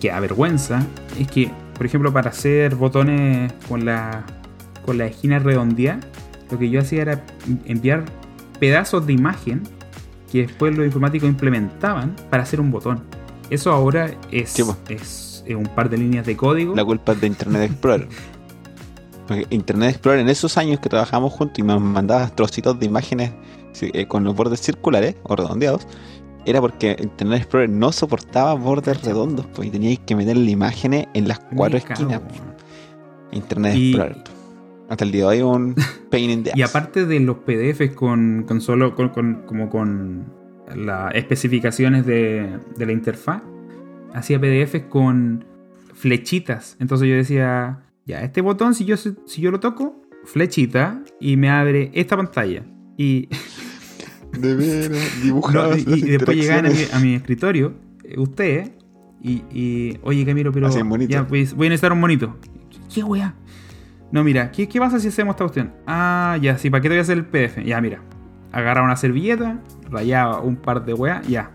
[0.00, 0.86] que da vergüenza,
[1.18, 4.24] es que, por ejemplo, para hacer botones con la,
[4.84, 6.00] con la esquina redondeada,
[6.50, 7.24] lo que yo hacía era
[7.64, 8.04] enviar
[8.60, 9.62] pedazos de imagen
[10.30, 13.02] que después los informáticos implementaban para hacer un botón.
[13.50, 14.76] Eso ahora es, Sí, po.
[14.88, 16.74] es, es un par de líneas de código.
[16.74, 18.08] La culpa es de Internet Explorer.
[19.26, 23.32] Porque Internet Explorer en esos años que trabajamos juntos y me mandabas trocitos de imágenes
[23.80, 25.86] eh, con los bordes circulares o redondeados,
[26.46, 31.26] era porque Internet Explorer no soportaba bordes redondos, pues, y teníais que meterle imágenes en
[31.26, 32.20] las cuatro esquinas.
[32.20, 32.54] weón.
[33.32, 34.12] Internet Y- Explorer.
[34.22, 34.34] pues.
[34.90, 35.74] Hasta el día de hoy un
[36.10, 36.70] pain in the Y ass.
[36.76, 40.26] aparte de los PDFs con, con solo con, con- como con
[40.76, 43.40] las especificaciones de, de la interfaz,
[44.14, 45.44] hacía PDFs con
[45.94, 46.76] flechitas.
[46.80, 51.50] Entonces yo decía, ya, este botón, si yo, si yo lo toco, flechita, y me
[51.50, 52.64] abre esta pantalla.
[52.96, 53.28] Y,
[54.38, 54.98] De veras,
[55.52, 58.72] no, y- después llegaban a mi, a mi escritorio, eh, ustedes,
[59.22, 60.66] y, y, oye Camilo, pero
[61.08, 62.36] ya, pues, voy a necesitar un monito.
[62.92, 63.34] ¿Qué wea?
[64.10, 65.72] No, mira, ¿qué, ¿qué pasa si hacemos esta cuestión?
[65.86, 67.64] Ah, ya, sí, ¿para qué te voy a hacer el PDF?
[67.64, 68.00] Ya, mira,
[68.52, 69.60] agarraba una servilleta,
[69.90, 71.50] rayaba un par de weas, ya,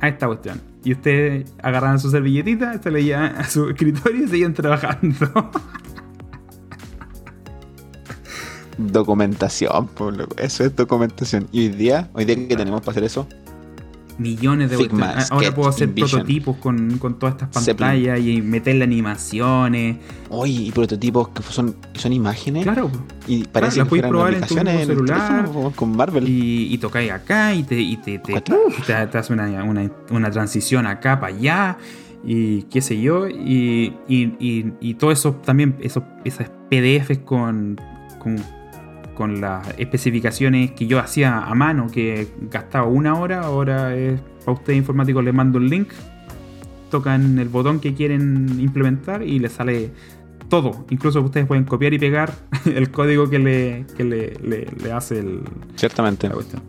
[0.00, 0.60] a esta cuestión.
[0.84, 5.50] Y ustedes agarraban su servilletita, se le a su escritorio y seguían trabajando.
[8.78, 11.46] Documentación, pues, eso es documentación.
[11.52, 13.28] Y hoy día, hoy día que tenemos para hacer eso,
[14.18, 15.30] Millones de Figma, cuestiones.
[15.32, 18.04] Ahora puedo hacer prototipos con, con todas estas Zeppelin.
[18.04, 19.96] pantallas y meterle animaciones.
[20.28, 22.90] oye, y prototipos que son, son imágenes Claro,
[23.26, 25.36] y parece la que fueran probar en tu en, celular.
[25.42, 26.28] teléfono con Marvel.
[26.28, 30.30] y, y tocáis acá y te, y te, te, te- te hace una, una- una
[30.30, 31.78] transición acá para allá
[32.24, 37.80] y qué sé yo y, y, y, y todo eso también esos, esas PDFs con,
[38.20, 38.36] con,
[39.14, 44.52] con las especificaciones que yo hacía a mano que gastaba una hora ahora es para
[44.58, 45.88] ustedes informáticos les mando un link
[46.90, 49.90] tocan el botón que quieren implementar y les sale
[50.48, 52.32] todo incluso ustedes pueden copiar y pegar
[52.66, 55.40] el código que le, que le, le- le hace el,
[55.76, 56.28] Ciertamente.
[56.28, 56.62] la cuestión.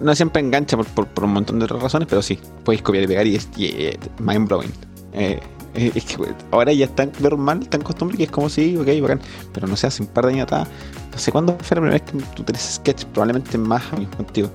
[0.00, 3.02] No, siempre engancha por, por- por un montón de otras razones, pero sí, podéis copiar
[3.04, 4.70] y pegar y es y, eh, mind blowing.
[5.12, 5.40] Eh,
[5.76, 6.16] es que
[6.50, 9.20] ahora ya es tan normal, tan costumbre que es como si, ok, bacán.
[9.52, 10.68] Pero no sé, hace un par de años atrás,
[11.12, 14.50] no sé cuándo fue la primera vez que tú tenés Sketch, probablemente más años contigo.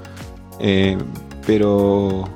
[0.60, 0.98] Eh,
[1.46, 2.28] pero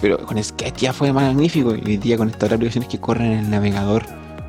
[0.00, 1.74] pero con Sketch ya fue magnífico.
[1.74, 4.02] Y hoy día con estas aplicaciones que corren en el navegador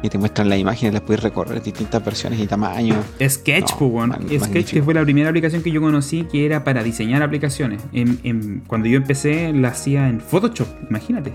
[0.04, 2.98] y te muestran las imágenes, las puedes recorrer distintas versiones y tamaños.
[3.26, 4.72] Sketch, No, pues, mag- Sketch magnífico.
[4.74, 7.82] que fue la primera aplicación que yo conocí que era para diseñar aplicaciones.
[7.94, 11.32] En- en- cuando yo empecé la hacía en Photoshop, imagínate.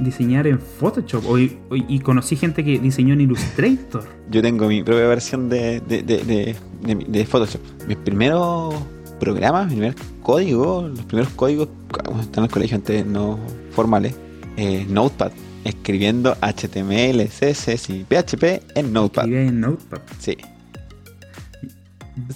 [0.00, 1.24] Diseñar en Photoshop.
[1.26, 4.04] Hoy- y conocí gente que diseñó en Illustrator.
[4.30, 7.60] Yo tengo mi propia versión de, de, de, Photoshop.
[7.88, 8.74] Mis primeros
[9.18, 13.38] programas, mi primer código, los primeros códigos cuando estaba en el colegio antes no
[13.70, 14.14] formales,
[14.58, 15.32] eh, Notepad,
[15.64, 19.24] escribiendo HTML, CSS y PHP en Notepad.
[19.24, 19.98] Escribía en Notepad.
[20.18, 20.36] Sí.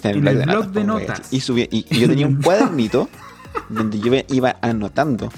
[0.03, 1.33] En el blog de pues, notas.
[1.33, 3.09] Y, subía- y, y yo tenía un cuadernito
[3.69, 5.31] donde yo iba anotando.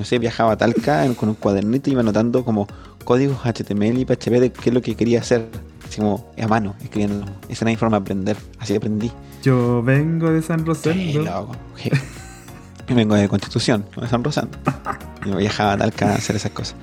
[0.00, 2.66] No sé, viajaba a Talca con un cuadernito y iba anotando como
[3.04, 5.46] códigos HTML y PHP de qué es lo que quería hacer.
[5.86, 7.26] Así como a mano, escribiendo.
[7.50, 8.36] Esa era mi forma de aprender.
[8.58, 9.12] Así aprendí.
[9.42, 11.20] Yo vengo de San Rosendo.
[11.22, 11.54] loco.
[11.76, 11.90] qué-
[12.88, 14.56] Yo vengo de Constitución, no de San Rosando.
[15.26, 16.76] Yo viajaba a Talca a hacer esas cosas.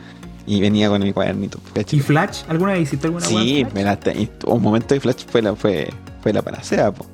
[0.46, 1.58] Y venía con mi cuadernito.
[1.74, 1.94] PHP.
[1.96, 2.44] ¿Y Flash?
[2.48, 3.98] ¿Alguna vez hiciste alguna Sí, me la
[4.46, 5.90] un momento de Flash fue la, fue,
[6.22, 7.08] fue la panacea, po.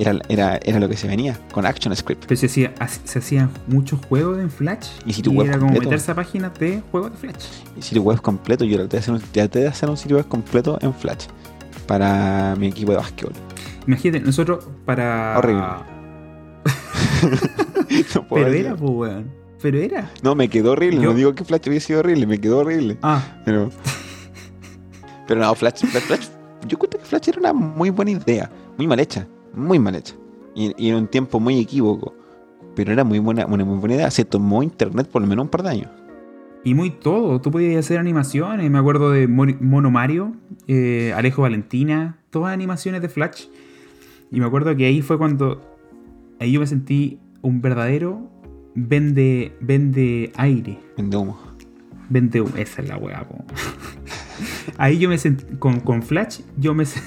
[0.00, 2.24] Era, era, era lo que se venía con ActionScript.
[2.26, 2.72] Pero se, hacía,
[3.04, 4.88] se hacían muchos juegos en Flash.
[5.04, 5.90] Y sitio web era como completo.
[5.90, 7.44] meterse a páginas de juegos de Flash.
[7.76, 10.26] Y sitio web completo, yo traté de hacer un, traté de hacer un sitio web
[10.26, 11.26] completo en Flash
[11.86, 13.34] para mi equipo de básquetbol.
[13.86, 15.36] Imagínate, nosotros para.
[15.38, 15.64] Horrible.
[18.14, 19.30] No, puedo Pero era, pues, weón.
[19.60, 20.10] Pero era.
[20.22, 21.00] No, me quedó horrible.
[21.02, 22.96] Yo- No digo que Flash hubiese sido horrible, me quedó horrible.
[23.02, 23.70] Ah, Pero,
[25.26, 26.28] pero no, Flash, Flash, Flash-
[26.66, 30.14] yo creo que Flash era una muy buena idea, muy mal hecha, muy mal hecha.
[30.54, 32.14] Y, y en un tiempo muy equívoco.
[32.74, 34.10] Pero era muy buena, una muy buena idea.
[34.10, 35.90] Se tomó internet por lo menos un par de años.
[36.64, 37.40] y muy todo.
[37.40, 38.70] Tú podías hacer animaciones.
[38.70, 40.32] Me acuerdo de Mono Mario,
[40.68, 43.46] eh, Alejo Valentina, todas animaciones de Flash.
[44.30, 45.60] Y me acuerdo que ahí fue cuando.
[46.38, 48.28] Ahí yo me sentí un verdadero
[48.74, 50.78] vende, vende aire.
[50.96, 51.38] Vende humo.
[52.08, 52.52] Vende humo.
[52.56, 53.26] Esa es la weá.
[54.78, 55.44] Ahí yo me sentí.
[55.58, 56.86] Con, con Flash, yo me.
[56.86, 57.00] se-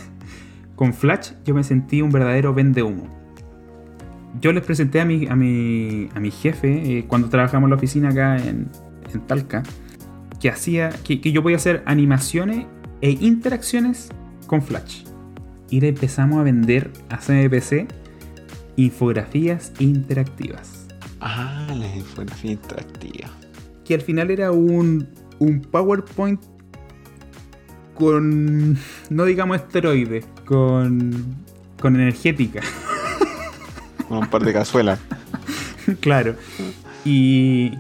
[0.84, 3.08] con Flash yo me sentí un verdadero vende humo.
[4.42, 7.76] Yo les presenté a mi, a mi, a mi jefe eh, cuando trabajamos en la
[7.78, 8.68] oficina acá en,
[9.14, 9.64] en Talca
[10.42, 12.66] que hacía que, que yo podía hacer animaciones
[13.00, 14.10] e interacciones
[14.46, 15.06] con Flash.
[15.70, 17.88] Y le empezamos a vender a CMPC
[18.76, 20.86] infografías interactivas.
[21.22, 23.30] Ah, la infografía interactiva.
[23.86, 25.08] Que al final era un,
[25.40, 26.42] un PowerPoint
[27.94, 28.78] con,
[29.10, 31.36] no digamos esteroides, con,
[31.82, 32.62] con energética.
[34.08, 35.00] Con un par de cazuelas.
[36.00, 36.36] claro.
[37.04, 37.72] Y,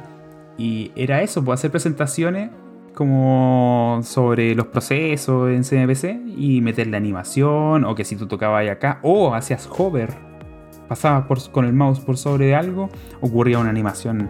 [0.57, 2.49] y era eso, pues hacer presentaciones
[2.95, 8.69] como sobre los procesos en CMPC y meterle animación, o que si tú tocabas ahí
[8.69, 10.09] acá, o hacías hover,
[10.87, 12.89] pasabas por, con el mouse por sobre de algo,
[13.21, 14.29] ocurría una animación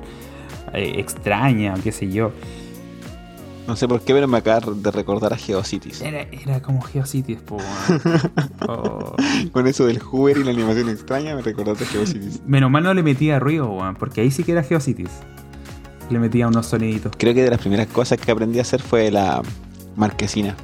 [0.73, 2.31] eh, extraña, qué sé yo.
[3.67, 6.01] No sé por qué, pero me acaba de recordar a GeoCities.
[6.01, 7.57] Era, era como GeoCities, po.
[8.67, 9.15] oh.
[9.51, 12.41] Con eso del hover y la animación extraña, me recordaste a GeoCities.
[12.45, 15.11] Menos mal no le metía ruido, weón, porque ahí sí que era GeoCities.
[16.09, 17.13] Le metía unos soniditos.
[17.17, 19.41] Creo que de las primeras cosas que aprendí a hacer fue la
[19.95, 20.55] marquesina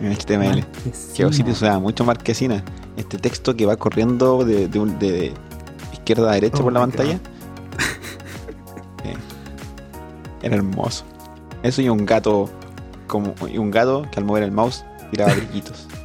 [0.00, 0.64] en HTML.
[1.14, 2.64] GeoCities usaba mucho marquesina.
[2.96, 5.34] Este texto que va corriendo de, de, un, de
[5.92, 7.20] izquierda a derecha Oh por la pantalla.
[9.04, 9.16] Eh,
[10.42, 11.04] Era hermoso.
[11.62, 12.48] Eso y un gato
[13.06, 15.88] como y un gato que al mover el mouse tiraba brillitos.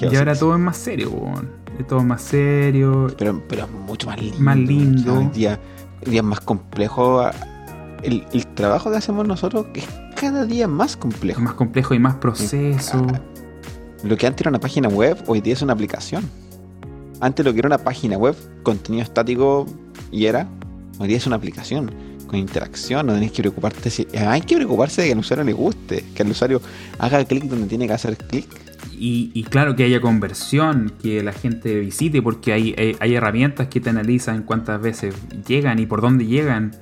[0.00, 1.50] Y ahora todo es más serio, weón.
[1.80, 3.12] Es todo más serio.
[3.18, 4.38] pero, pero es mucho más lindo.
[4.38, 5.14] Más lindo.
[5.14, 5.58] O sea,
[6.04, 7.28] día, más complejo.
[8.04, 11.40] El, el trabajo que hacemos nosotros es cada día más complejo.
[11.40, 13.04] Más complejo y más proceso.
[14.04, 16.22] Lo que antes era una página web, hoy día es una aplicación.
[17.20, 19.66] Antes lo que era una página web, contenido estático
[20.12, 20.46] y era,
[21.00, 21.90] hoy día es una aplicación
[22.28, 24.06] con interacción, no tenés que preocuparte si...
[24.16, 26.62] Hay que preocuparse de que al usuario le guste, que el usuario
[26.98, 28.46] haga clic donde tiene que hacer clic.
[28.96, 33.68] Y, y claro que haya conversión, que la gente visite, porque hay, hay, hay herramientas
[33.68, 35.14] que te analizan cuántas veces
[35.46, 36.72] llegan y por dónde llegan.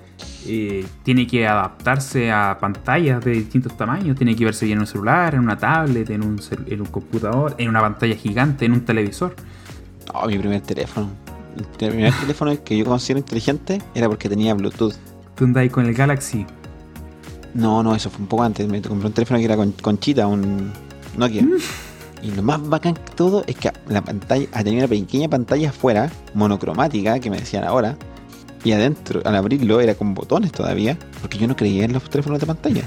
[0.46, 4.86] Eh, tiene que adaptarse a pantallas de distintos tamaños, tiene que verse bien en un
[4.86, 8.72] celular, en una tablet, en un, cel- en un computador, en una pantalla gigante, en
[8.72, 9.34] un televisor.
[10.14, 11.10] Oh, mi primer teléfono.
[11.58, 14.94] El primer teléfono que yo considero inteligente era porque tenía Bluetooth.
[15.36, 16.46] Tú andáis con el Galaxy.
[17.54, 18.66] No, no, eso fue un poco antes.
[18.68, 20.72] Me compré un teléfono que era con conchita, un
[21.16, 21.46] Nokia.
[22.22, 25.68] Y lo más bacán que todo es que la pantalla, ah, tenía una pequeña pantalla
[25.70, 27.96] afuera, monocromática, que me decían ahora.
[28.64, 32.40] Y adentro, al abrirlo, era con botones todavía, porque yo no creía en los teléfonos
[32.40, 32.82] de pantalla.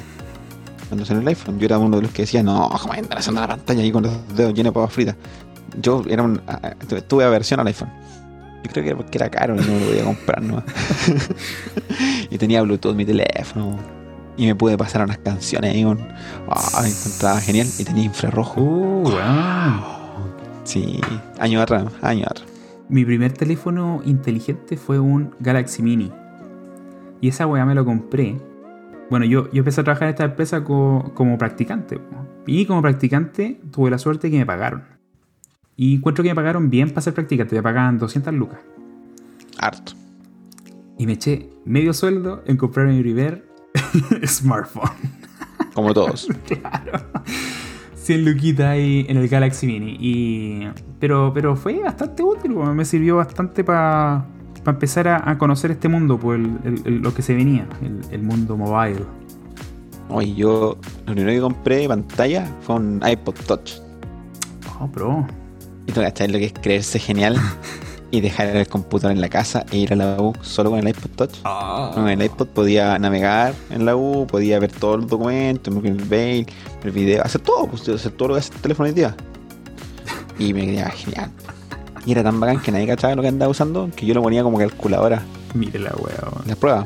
[0.89, 3.41] Cuando salió el iPhone, yo era uno de los que decía, no, jamás entrar haciendo
[3.41, 5.15] la pantalla ahí con los dedos llenos de papas fritas.
[5.79, 6.73] Yo era un, ah, ah,
[7.07, 7.89] tuve aversión al iPhone.
[8.63, 10.63] Yo creo que era porque era caro y no me lo podía comprar, ¿no?
[12.29, 13.77] y tenía Bluetooth mi teléfono.
[14.37, 15.99] Y me pude pasar unas canciones ahí con.
[16.49, 17.67] Ah, me encontraba genial.
[17.77, 18.61] Y tenía infrarrojo.
[18.61, 19.81] Uh, weón.
[20.63, 20.99] Sí,
[21.39, 22.47] año atrás, año atrás.
[22.87, 26.11] Mi primer teléfono inteligente fue un Galaxy Mini.
[27.21, 28.37] Y esa weá me lo compré.
[29.09, 31.99] Bueno, yo, yo empecé a trabajar en esta empresa co- como practicante.
[32.47, 34.83] Y como practicante tuve la suerte que me pagaron.
[35.81, 37.55] Y encuentro que me pagaron bien para ser practicante.
[37.55, 38.59] Me pagaban 200 lucas.
[39.57, 39.93] Harto.
[40.97, 43.47] Y me eché medio sueldo en comprar mi primer
[44.27, 44.91] smartphone.
[45.73, 46.27] Como todos.
[46.47, 46.99] claro.
[47.95, 49.95] 100 luquitas ahí en el Galaxy Mini.
[50.01, 50.67] Y,
[50.99, 54.25] pero, pero fue bastante útil, me sirvió bastante para
[54.65, 58.01] empezar a, a conocer este mundo, pues el- el- el- lo que se venía, el,
[58.11, 59.05] el mundo mobile.
[60.09, 60.77] Oye, yo
[61.07, 63.75] lo primero que compré de pantalla fue un iPod Touch.
[64.79, 65.25] Oh, bro.
[65.89, 67.35] Y tú cachai lo que es creerse genial
[68.11, 70.87] y dejar el computador en la casa e ir a la U solo con el
[70.87, 71.41] iPod Touch.
[71.95, 76.45] Con el iPod podía navegar en la U, podía ver todos los documentos, el mail,
[76.83, 79.15] el video, hacer todo, pues, hacer todo lo que hace el teléfono hoy día.
[80.37, 81.31] Y me quedaba genial.
[82.05, 84.43] Y era tan bacán que nadie cachaba lo que andaba usando que yo lo ponía
[84.43, 85.23] como calculadora
[85.55, 86.85] Mire la en las pruebas.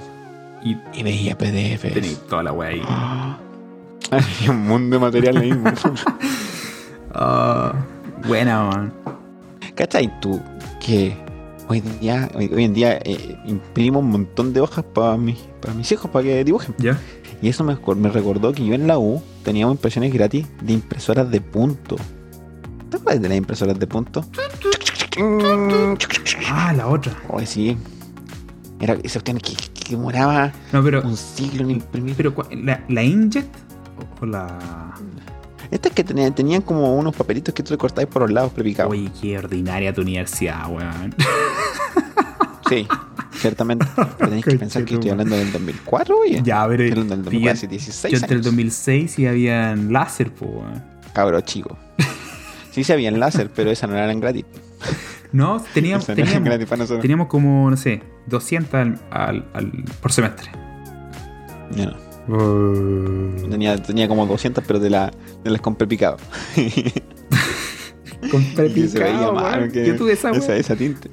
[0.64, 2.20] Y Y veía PDFs.
[2.30, 2.82] toda la wea ahí.
[4.12, 5.52] Había un mundo de material ahí.
[7.16, 7.76] Ah,
[8.28, 8.94] buena, man.
[9.76, 10.40] ¿Cachai tú
[10.80, 11.16] que
[11.68, 15.74] hoy día, hoy, hoy en día eh, imprimo un montón de hojas para mis, para
[15.74, 16.76] mis hijos para que dibujen?
[16.78, 16.98] ¿Ya?
[17.42, 17.76] Y eso me,
[18.10, 21.98] recordó que yo en la U teníamos impresiones gratis de impresoras de punto.
[22.90, 24.24] ¿Te acuerdas de las impresoras de punto?
[26.50, 27.14] Ah, la otra.
[27.30, 27.78] Oye, sí.
[28.80, 31.02] Era esa cuestión que, que, No, pero.
[31.02, 32.16] un siglo en imprimir.
[32.16, 32.34] pero.
[32.52, 33.48] ¿La, la Inkjet?
[34.22, 34.94] ¿O la.?
[35.74, 38.92] Estas que tenían, tenían como unos papelitos que tú le cortabas por los lados prepicados.
[38.92, 41.16] Oye, qué ordinaria tu universidad, weón.
[42.70, 42.88] Sí,
[43.34, 43.86] ciertamente.
[44.18, 46.42] Pero tenés que pensar que estoy hablando del 2004, oye.
[46.44, 46.84] Ya, pero.
[46.84, 48.46] Estoy hablando del yo, 2004, hace 16 yo entre el años.
[48.46, 50.84] 2006 y habían láser, po, weón.
[51.14, 51.78] Cabro chico.
[52.72, 54.46] Sí se habían láser, pero esa no eran gratis.
[55.34, 60.52] No, teníamos, no teníamos, gratis teníamos como, no sé, 200 al, al- al- por semestre.
[61.76, 61.92] No.
[62.28, 65.12] Tenía, tenía como 200, pero de, la,
[65.44, 66.18] de las compré picado.
[68.32, 69.72] Con Y se veía prepicado, mal, weón.
[69.72, 70.60] que Yo tuve esa, esa, weón.
[70.60, 71.10] esa tinta.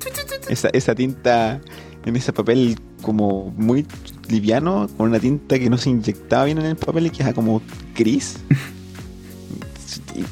[0.48, 1.60] Esa, esa tinta
[2.04, 3.86] en ese papel como muy
[4.28, 7.62] liviano, con una tinta que no se inyectaba bien en el papel y queda como
[7.96, 8.38] gris.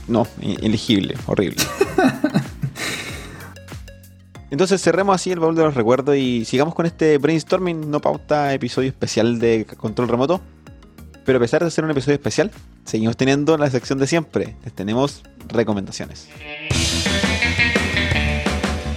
[0.07, 1.63] No, elegible, horrible.
[4.51, 8.55] Entonces cerremos así el baúl de los recuerdos y sigamos con este brainstorming, no pauta
[8.55, 10.41] episodio especial de control remoto.
[11.29, 12.51] Pero a pesar de ser un episodio especial,
[12.87, 14.57] seguimos teniendo la sección de siempre.
[14.65, 16.27] Les tenemos recomendaciones.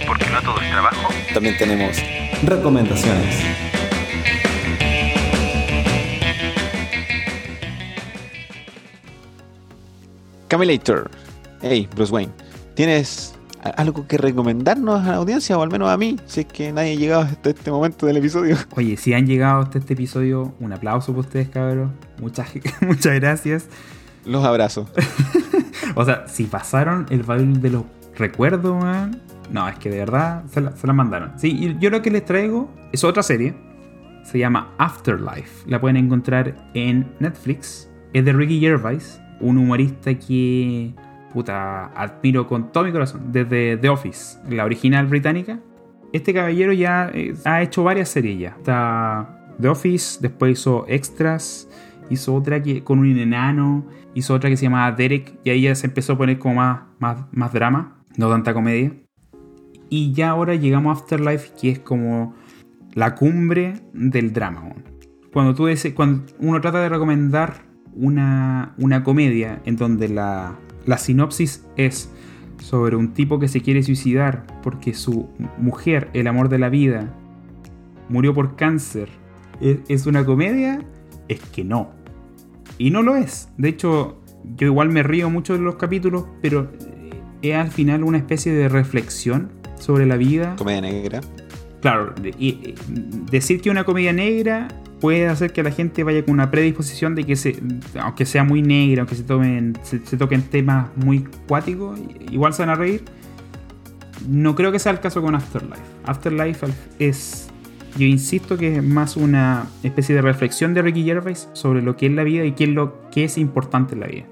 [0.06, 1.12] Porque no todo es trabajo.
[1.34, 1.98] También tenemos
[2.42, 3.36] Recomendaciones.
[10.48, 11.10] Camilator.
[11.60, 12.32] Hey, Bruce Wayne,
[12.74, 13.31] ¿tienes
[13.62, 16.16] algo que recomendarnos a la audiencia o al menos a mí?
[16.26, 18.56] Si es que nadie ha llegado hasta este momento del episodio.
[18.76, 21.90] Oye, si han llegado hasta este episodio, un aplauso para ustedes, cabros.
[22.20, 22.48] Muchas,
[22.80, 23.66] muchas gracias.
[24.24, 24.88] Los abrazo.
[25.94, 27.84] O sea, si pasaron el baúl de los
[28.16, 29.20] recuerdos, man.
[29.50, 31.32] No, es que de verdad se la, se la mandaron.
[31.36, 33.54] Sí, y yo lo que les traigo es otra serie.
[34.24, 35.68] Se llama Afterlife.
[35.68, 37.90] La pueden encontrar en Netflix.
[38.12, 40.94] Es de Ricky Gervais, un humorista que,
[41.32, 43.32] puta, admiro con todo mi corazón.
[43.32, 45.58] Desde The Office, la original británica.
[46.12, 48.48] Este caballero ya eh, ha hecho varias series ya.
[48.50, 51.68] Está The Office, después hizo Extras,
[52.10, 55.74] hizo otra que, con un enano, hizo otra que se llamaba Derek, y ahí ya
[55.74, 58.92] se empezó a poner como más, más, más drama, no tanta comedia.
[59.88, 62.34] Y ya ahora llegamos a Afterlife, que es como
[62.94, 64.74] la cumbre del drama.
[65.32, 67.62] Cuando, tú dices, cuando uno trata de recomendar
[67.94, 72.10] una, una comedia en donde la, la sinopsis es
[72.58, 75.28] sobre un tipo que se quiere suicidar porque su
[75.58, 77.12] mujer, el amor de la vida,
[78.08, 79.08] murió por cáncer,
[79.60, 80.84] ¿es, una comedia?
[81.28, 81.90] Es que no.
[82.78, 83.48] Y no lo es.
[83.58, 84.20] De hecho,
[84.56, 86.70] yo igual me río mucho de los capítulos, pero
[87.42, 90.54] es al final una especie de reflexión sobre la vida.
[90.56, 91.20] Comedia negra.
[91.80, 92.74] Claro, y, y,
[93.30, 94.68] decir que una comedia negra
[95.02, 97.36] puede hacer que la gente vaya con una predisposición de que
[98.00, 101.98] aunque sea muy negra, aunque se tomen, se, se toquen temas muy cuáticos,
[102.30, 103.02] igual se van a reír.
[104.28, 105.82] No creo que sea el caso con Afterlife.
[106.04, 106.68] Afterlife
[107.00, 107.48] es,
[107.98, 112.06] yo insisto que es más una especie de reflexión de Ricky Gervais sobre lo que
[112.06, 114.26] es la vida y qué es lo que es importante en la vida.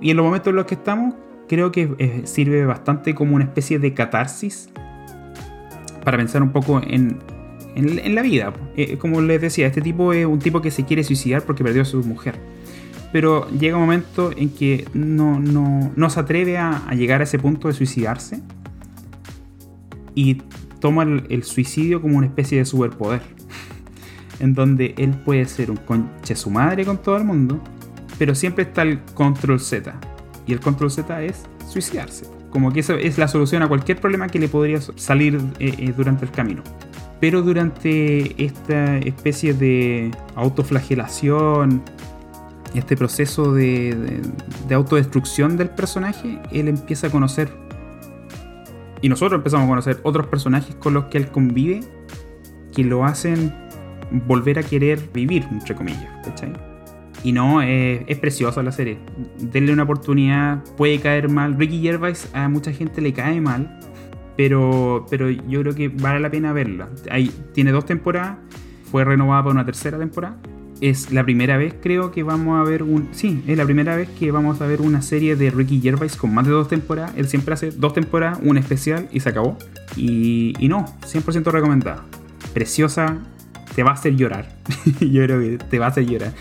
[0.00, 1.14] Y en los momentos en los que estamos,
[1.48, 4.70] creo que eh, sirve bastante como una especie de catarsis
[6.04, 7.18] para pensar un poco en,
[7.74, 8.52] en, en la vida.
[8.76, 11.82] Eh, como les decía, este tipo es un tipo que se quiere suicidar porque perdió
[11.82, 12.36] a su mujer.
[13.12, 17.24] Pero llega un momento en que no, no, no se atreve a, a llegar a
[17.24, 18.40] ese punto de suicidarse.
[20.14, 20.42] Y
[20.80, 23.22] toma el, el suicidio como una especie de superpoder.
[24.40, 27.60] en donde él puede ser un conche su madre con todo el mundo.
[28.18, 29.94] Pero siempre está el control Z.
[30.46, 32.26] Y el control Z es suicidarse.
[32.50, 35.94] Como que eso es la solución a cualquier problema que le podría salir eh, eh,
[35.96, 36.62] durante el camino.
[37.22, 41.80] Pero durante esta especie de autoflagelación,
[42.74, 44.20] este proceso de, de,
[44.66, 47.48] de autodestrucción del personaje, él empieza a conocer,
[49.02, 51.82] y nosotros empezamos a conocer otros personajes con los que él convive,
[52.74, 53.54] que lo hacen
[54.26, 56.52] volver a querer vivir, entre comillas, ¿cachai?
[57.22, 58.98] Y no, eh, es preciosa la serie.
[59.38, 61.56] Denle una oportunidad, puede caer mal.
[61.56, 63.78] Ricky Gervais a mucha gente le cae mal,
[64.36, 66.88] pero, pero yo creo que vale la pena verla.
[67.10, 68.38] Hay, tiene dos temporadas,
[68.90, 70.36] fue renovada para una tercera temporada.
[70.80, 73.08] Es la primera vez, creo que vamos a ver un.
[73.12, 76.34] Sí, es la primera vez que vamos a ver una serie de Ricky Gervais con
[76.34, 77.12] más de dos temporadas.
[77.16, 79.56] Él siempre hace dos temporadas, una especial y se acabó.
[79.96, 82.04] Y, y no, 100% recomendada.
[82.52, 83.18] Preciosa,
[83.76, 84.48] te va a hacer llorar.
[85.00, 86.32] yo creo que te va a hacer llorar.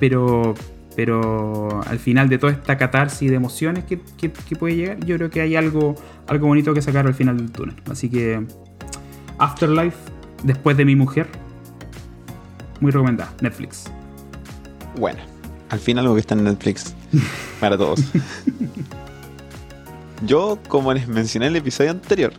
[0.00, 0.54] Pero,
[0.96, 5.16] pero al final de toda esta catarsis de emociones que, que, que, puede llegar, yo
[5.16, 5.94] creo que hay algo,
[6.26, 7.76] algo bonito que sacar al final del túnel.
[7.90, 8.44] Así que
[9.38, 9.96] Afterlife,
[10.42, 11.28] después de mi mujer,
[12.80, 13.84] muy recomendada, Netflix.
[14.98, 15.20] Bueno,
[15.70, 16.94] al fin algo que está en Netflix
[17.60, 18.00] para todos.
[20.26, 22.32] Yo, como les mencioné en el episodio anterior,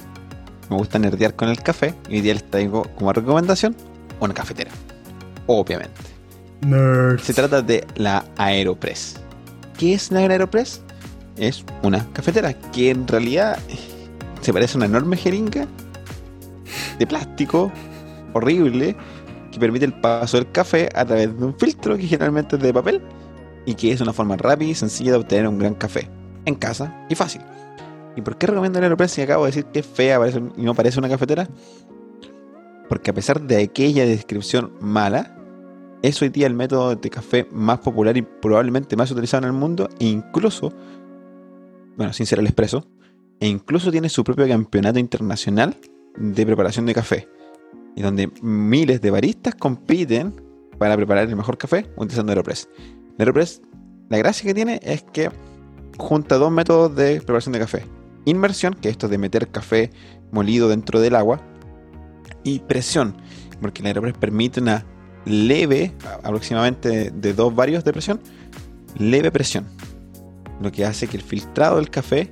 [0.69, 3.75] me gusta nerdear con el café y hoy día les traigo como recomendación
[4.19, 4.71] una cafetera.
[5.47, 6.12] Obviamente.
[7.21, 9.19] Se trata de la Aeropress.
[9.77, 10.81] ¿Qué es la Aeropress?
[11.35, 13.59] Es una cafetera que en realidad
[14.39, 15.67] se parece a una enorme jeringa
[16.97, 17.69] de plástico
[18.31, 18.95] horrible
[19.51, 22.73] que permite el paso del café a través de un filtro que generalmente es de
[22.73, 23.01] papel
[23.65, 26.09] y que es una forma rápida y sencilla de obtener un gran café
[26.45, 27.41] en casa y fácil.
[28.15, 30.17] ¿Y por qué recomiendo el Aeropress si acabo de decir que es fea
[30.55, 31.49] y no parece una cafetera?
[32.87, 35.42] Porque a pesar de aquella descripción mala,
[36.03, 39.59] es hoy día el método de café más popular y probablemente más utilizado en el
[39.59, 40.73] mundo, e incluso,
[41.95, 42.85] bueno, sin ser el expreso,
[43.39, 45.77] e incluso tiene su propio campeonato internacional
[46.17, 47.29] de preparación de café,
[47.95, 50.35] y donde miles de baristas compiten
[50.77, 52.67] para preparar el mejor café utilizando Aeropress.
[53.17, 53.61] Aeropress,
[54.09, 55.31] la gracia que tiene es que
[55.97, 57.85] junta dos métodos de preparación de café.
[58.25, 59.89] Inmersión, que es esto de meter café
[60.33, 61.39] molido dentro del agua,
[62.43, 63.15] y presión,
[63.61, 64.85] porque el Aeropress permite una
[65.25, 65.93] leve,
[66.23, 68.19] aproximadamente de dos varios de presión,
[68.97, 69.65] leve presión,
[70.61, 72.29] lo que hace que el filtrado del café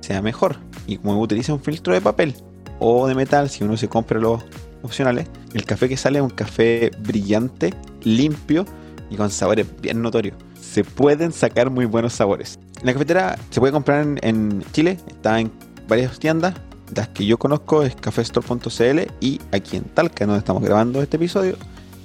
[0.00, 0.56] sea mejor.
[0.86, 2.34] Y como utiliza un filtro de papel
[2.78, 4.42] o de metal, si uno se compra los
[4.82, 8.64] opcionales, el café que sale es un café brillante, limpio
[9.10, 10.36] y con sabores bien notorios.
[10.60, 12.58] Se pueden sacar muy buenos sabores.
[12.82, 15.50] La cafetera se puede comprar en, en Chile, está en
[15.88, 16.54] varias tiendas.
[16.94, 21.56] Las que yo conozco es cafestore.cl y aquí en Talca, donde estamos grabando este episodio,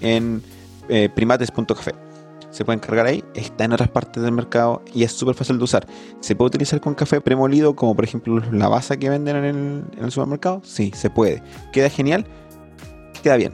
[0.03, 0.43] en
[0.89, 1.93] eh, primates.café.
[2.51, 5.63] Se pueden cargar ahí, está en otras partes del mercado y es súper fácil de
[5.63, 5.87] usar.
[6.19, 10.11] ¿Se puede utilizar con café premolido, como por ejemplo la basa que venden en el,
[10.11, 10.61] supermercado?
[10.63, 11.41] Sí, se puede.
[11.71, 12.27] ¿Queda genial?
[13.23, 13.53] Queda bien.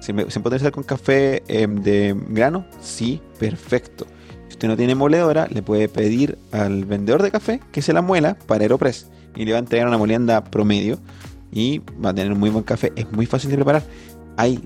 [0.00, 2.64] ¿Se, se puede utilizar con café eh, de grano?
[2.80, 4.06] Sí, perfecto.
[4.48, 8.00] Si usted no tiene moledora, le puede pedir al vendedor de café que se la
[8.00, 10.98] muela para Aeropress y le va a entregar una molienda promedio
[11.52, 12.92] y va a tener un muy buen café.
[12.96, 13.82] Es muy fácil de preparar.
[14.38, 14.58] Hay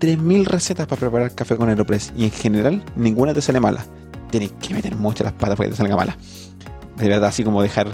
[0.00, 3.84] 3000 recetas para preparar café con Aeropress y en general ninguna te sale mala.
[4.30, 6.16] Tienes que meter mucho las patas para que te salga mala.
[6.96, 7.88] De verdad, así como dejar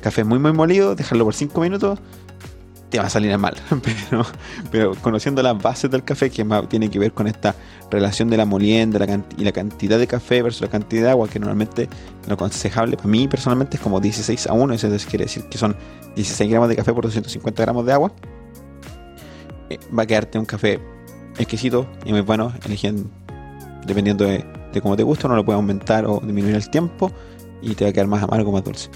[0.00, 1.98] café muy muy molido, dejarlo por 5 minutos,
[2.90, 3.54] te va a salir mal.
[4.10, 4.24] Pero,
[4.70, 7.54] pero conociendo las bases del café, que más tiene que ver con esta
[7.90, 9.04] relación de la molienda
[9.36, 11.88] y la cantidad de café versus la cantidad de agua, que normalmente
[12.28, 15.58] lo aconsejable para mí personalmente es como 16 a 1, eso es- quiere decir que
[15.58, 15.74] son
[16.14, 18.12] 16 gramos de café por 250 gramos de agua.
[19.68, 20.80] Eh, va a quedarte un café
[21.38, 23.10] exquisito y muy bueno, eligen
[23.86, 24.44] dependiendo de,
[24.82, 27.10] cómo te gusta, uno lo puede aumentar o disminuir el tiempo
[27.62, 28.90] y te va a quedar más amargo, más dulce.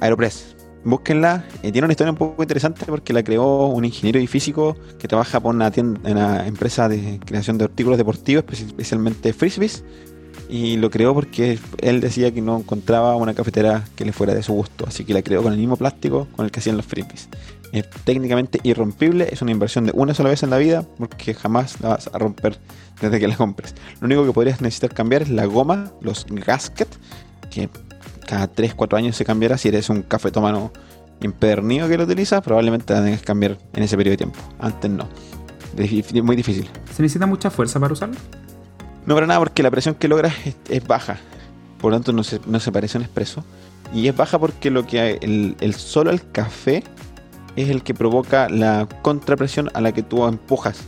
[0.00, 1.44] Aeropress, búsquenla.
[1.62, 5.06] Eh, tiene una historia un poco interesante porque la creó un ingeniero y físico que
[5.08, 9.84] trabaja por una, tienda, una empresa de creación de artículos deportivos, espe- especialmente frisbees.
[10.48, 14.42] Y lo creó porque él decía que no encontraba una cafetera que le fuera de
[14.42, 14.84] su gusto.
[14.88, 17.28] Así que la creó con el mismo plástico con el que hacían los frisbees.
[17.72, 21.80] Es técnicamente irrompible, es una inversión de una sola vez en la vida porque jamás
[21.80, 22.58] la vas a romper
[23.00, 23.74] desde que la compres.
[24.00, 26.98] Lo único que podrías necesitar cambiar es la goma, los gaskets,
[27.50, 27.68] que
[28.26, 29.56] cada 3-4 años se cambiará.
[29.56, 30.72] Si eres un cafetómano
[31.20, 34.38] empedernido que lo utilizas, probablemente la tengas que cambiar en ese periodo de tiempo.
[34.58, 35.08] Antes no.
[35.76, 36.68] Es muy difícil.
[36.94, 38.16] ¿Se necesita mucha fuerza para usarlo?
[39.06, 41.18] No para nada, porque la presión que logras es, es baja.
[41.80, 43.44] Por lo tanto, no se, no se parece a un expreso.
[43.94, 46.84] Y es baja porque lo que el, el solo el café
[47.56, 50.80] es el que provoca la contrapresión a la que tú empujas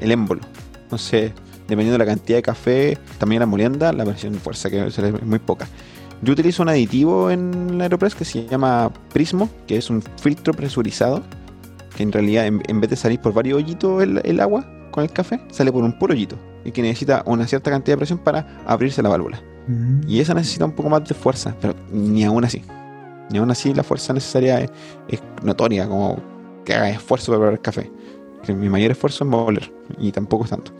[0.00, 0.40] el émbolo.
[0.82, 1.32] Entonces,
[1.68, 5.38] dependiendo de la cantidad de café, también la molienda, la presión fuerza que es muy
[5.38, 5.66] poca.
[6.22, 10.54] Yo utilizo un aditivo en la Aeropress que se llama Prismo, que es un filtro
[10.54, 11.22] presurizado,
[11.96, 15.02] que en realidad en, en vez de salir por varios hoyitos el, el agua con
[15.02, 18.18] el café, sale por un puro hoyito y que necesita una cierta cantidad de presión
[18.18, 19.42] para abrirse la válvula.
[20.06, 22.62] Y esa necesita un poco más de fuerza, pero ni aún así.
[23.30, 24.70] Ni aún así la fuerza necesaria es,
[25.08, 26.18] es notoria, como
[26.64, 27.90] que haga esfuerzo para beber café.
[28.42, 30.72] Que mi mayor esfuerzo es moler, y tampoco es tanto.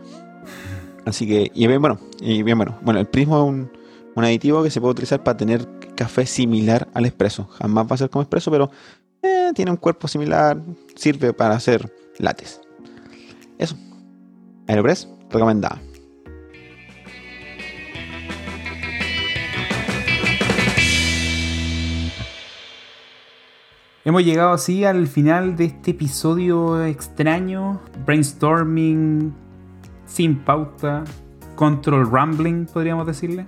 [1.05, 2.77] Así que, y bien bueno, y bien bueno.
[2.81, 3.71] Bueno, el prismo es un,
[4.15, 7.45] un aditivo que se puede utilizar para tener café similar al espresso.
[7.45, 8.69] Jamás va a ser como espresso, pero
[9.21, 10.61] eh, tiene un cuerpo similar,
[10.95, 12.61] sirve para hacer lates.
[13.57, 13.75] Eso.
[14.67, 15.81] Aeropress, recomendada.
[24.05, 29.33] Hemos llegado así al final de este episodio extraño, brainstorming,
[30.05, 31.05] sin pauta,
[31.55, 33.45] control rambling, podríamos decirle,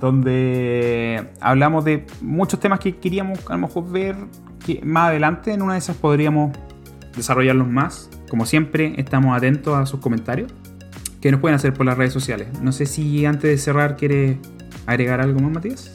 [0.00, 4.16] donde hablamos de muchos temas que queríamos a lo mejor ver
[4.64, 6.56] que más adelante en una de esas podríamos
[7.14, 8.08] desarrollarlos más.
[8.30, 10.50] Como siempre, estamos atentos a sus comentarios
[11.20, 12.48] que nos pueden hacer por las redes sociales.
[12.62, 14.38] No sé si antes de cerrar quieres
[14.86, 15.94] agregar algo más, Matías.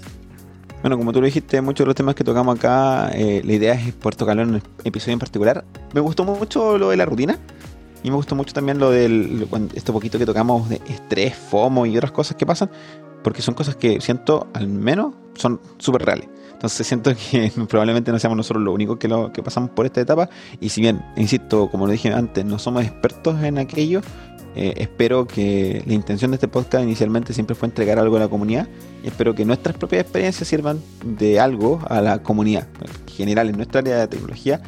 [0.86, 3.74] Bueno, como tú lo dijiste, muchos de los temas que tocamos acá, eh, la idea
[3.74, 5.66] es poder tocarlo en un episodio en particular.
[5.96, 7.40] Me gustó mucho lo de la rutina.
[8.04, 11.98] Y me gustó mucho también lo del esto poquito que tocamos de estrés, FOMO y
[11.98, 12.70] otras cosas que pasan.
[13.24, 16.30] Porque son cosas que siento, al menos, son súper reales.
[16.54, 20.02] Entonces siento que probablemente no seamos nosotros los únicos que, lo, que pasamos por esta
[20.02, 20.30] etapa.
[20.60, 24.02] Y si bien, insisto, como lo dije antes, no somos expertos en aquello,
[24.56, 28.30] Eh, espero que la intención de este podcast inicialmente siempre fue entregar algo a la
[28.30, 28.70] comunidad
[29.04, 32.68] y espero que nuestras propias experiencias sirvan de algo a la comunidad.
[32.82, 34.62] En general, en nuestra área de tecnología,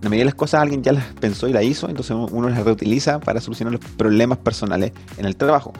[0.00, 2.62] la mayoría de las cosas alguien ya las pensó y las hizo, entonces uno las
[2.62, 5.72] reutiliza para solucionar los problemas personales en el trabajo.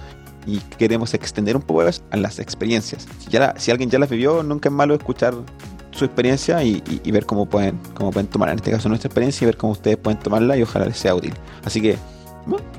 [0.45, 3.07] Y queremos extender un poco a las experiencias.
[3.19, 5.35] Si, ya si alguien ya las vivió, nunca es malo escuchar
[5.93, 9.47] su experiencia y, ver cómo pueden, cómo pueden tomar, en este caso nuestra experiencia, y
[9.47, 11.35] ver cómo ustedes pueden tomarla y ojalá les sea útil.
[11.65, 11.97] Así que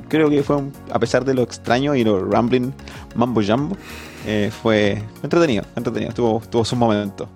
[0.07, 2.72] creo que fue, a pesar de lo extraño y lo rambling
[3.15, 3.78] mambo jambo,
[4.26, 7.30] eh, fue entretenido, entretenido, tuvo, tuvo su momento.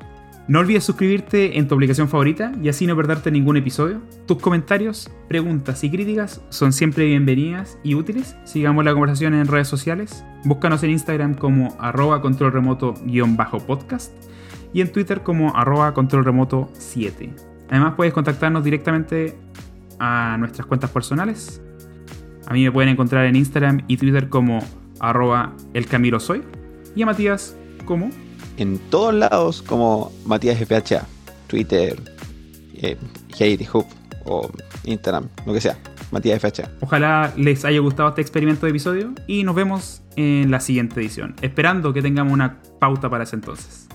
[0.46, 4.02] No olvides suscribirte en tu aplicación favorita y así no perderte ningún episodio.
[4.26, 8.36] Tus comentarios, preguntas y críticas son siempre bienvenidas y útiles.
[8.44, 10.26] Sigamos la conversación en redes sociales.
[10.44, 14.12] Búscanos en Instagram como arroba control remoto-podcast
[14.74, 17.34] y en Twitter como arroba control remoto 7.
[17.70, 19.38] Además puedes contactarnos directamente
[19.98, 21.62] a nuestras cuentas personales.
[22.54, 24.60] A mí me pueden encontrar en Instagram y Twitter como
[25.00, 26.44] arroba elcamirosoy
[26.96, 28.12] y a Matías como...
[28.58, 31.04] En todos lados como Matías FHA,
[31.48, 32.00] Twitter,
[32.76, 32.96] eh,
[33.74, 33.88] Hub
[34.26, 34.52] o
[34.84, 35.80] Instagram, lo que sea.
[36.12, 36.70] Matías FHA.
[36.82, 41.34] Ojalá les haya gustado este experimento de episodio y nos vemos en la siguiente edición,
[41.42, 43.88] esperando que tengamos una pauta para ese entonces.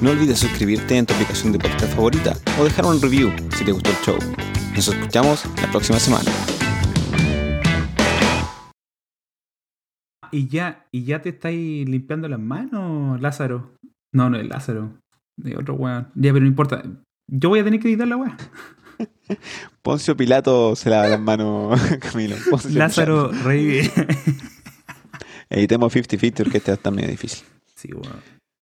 [0.00, 3.72] No olvides suscribirte en tu aplicación de podcast favorita o dejar un review si te
[3.72, 4.18] gustó el show.
[4.74, 6.30] Nos escuchamos la próxima semana.
[10.32, 13.74] ¿Y ya, ¿Y ya te estáis limpiando las manos, Lázaro?
[14.10, 14.94] No, no es Lázaro.
[15.36, 16.08] De otro weón.
[16.14, 16.82] Ya, pero no importa.
[17.30, 18.38] Yo voy a tener que editar la weá.
[19.82, 22.36] Poncio Pilato se lava las manos, Camilo.
[22.70, 23.90] Lázaro revive.
[25.50, 27.44] Editemos 50 features que este está medio difícil.
[27.76, 28.39] Sí, weón.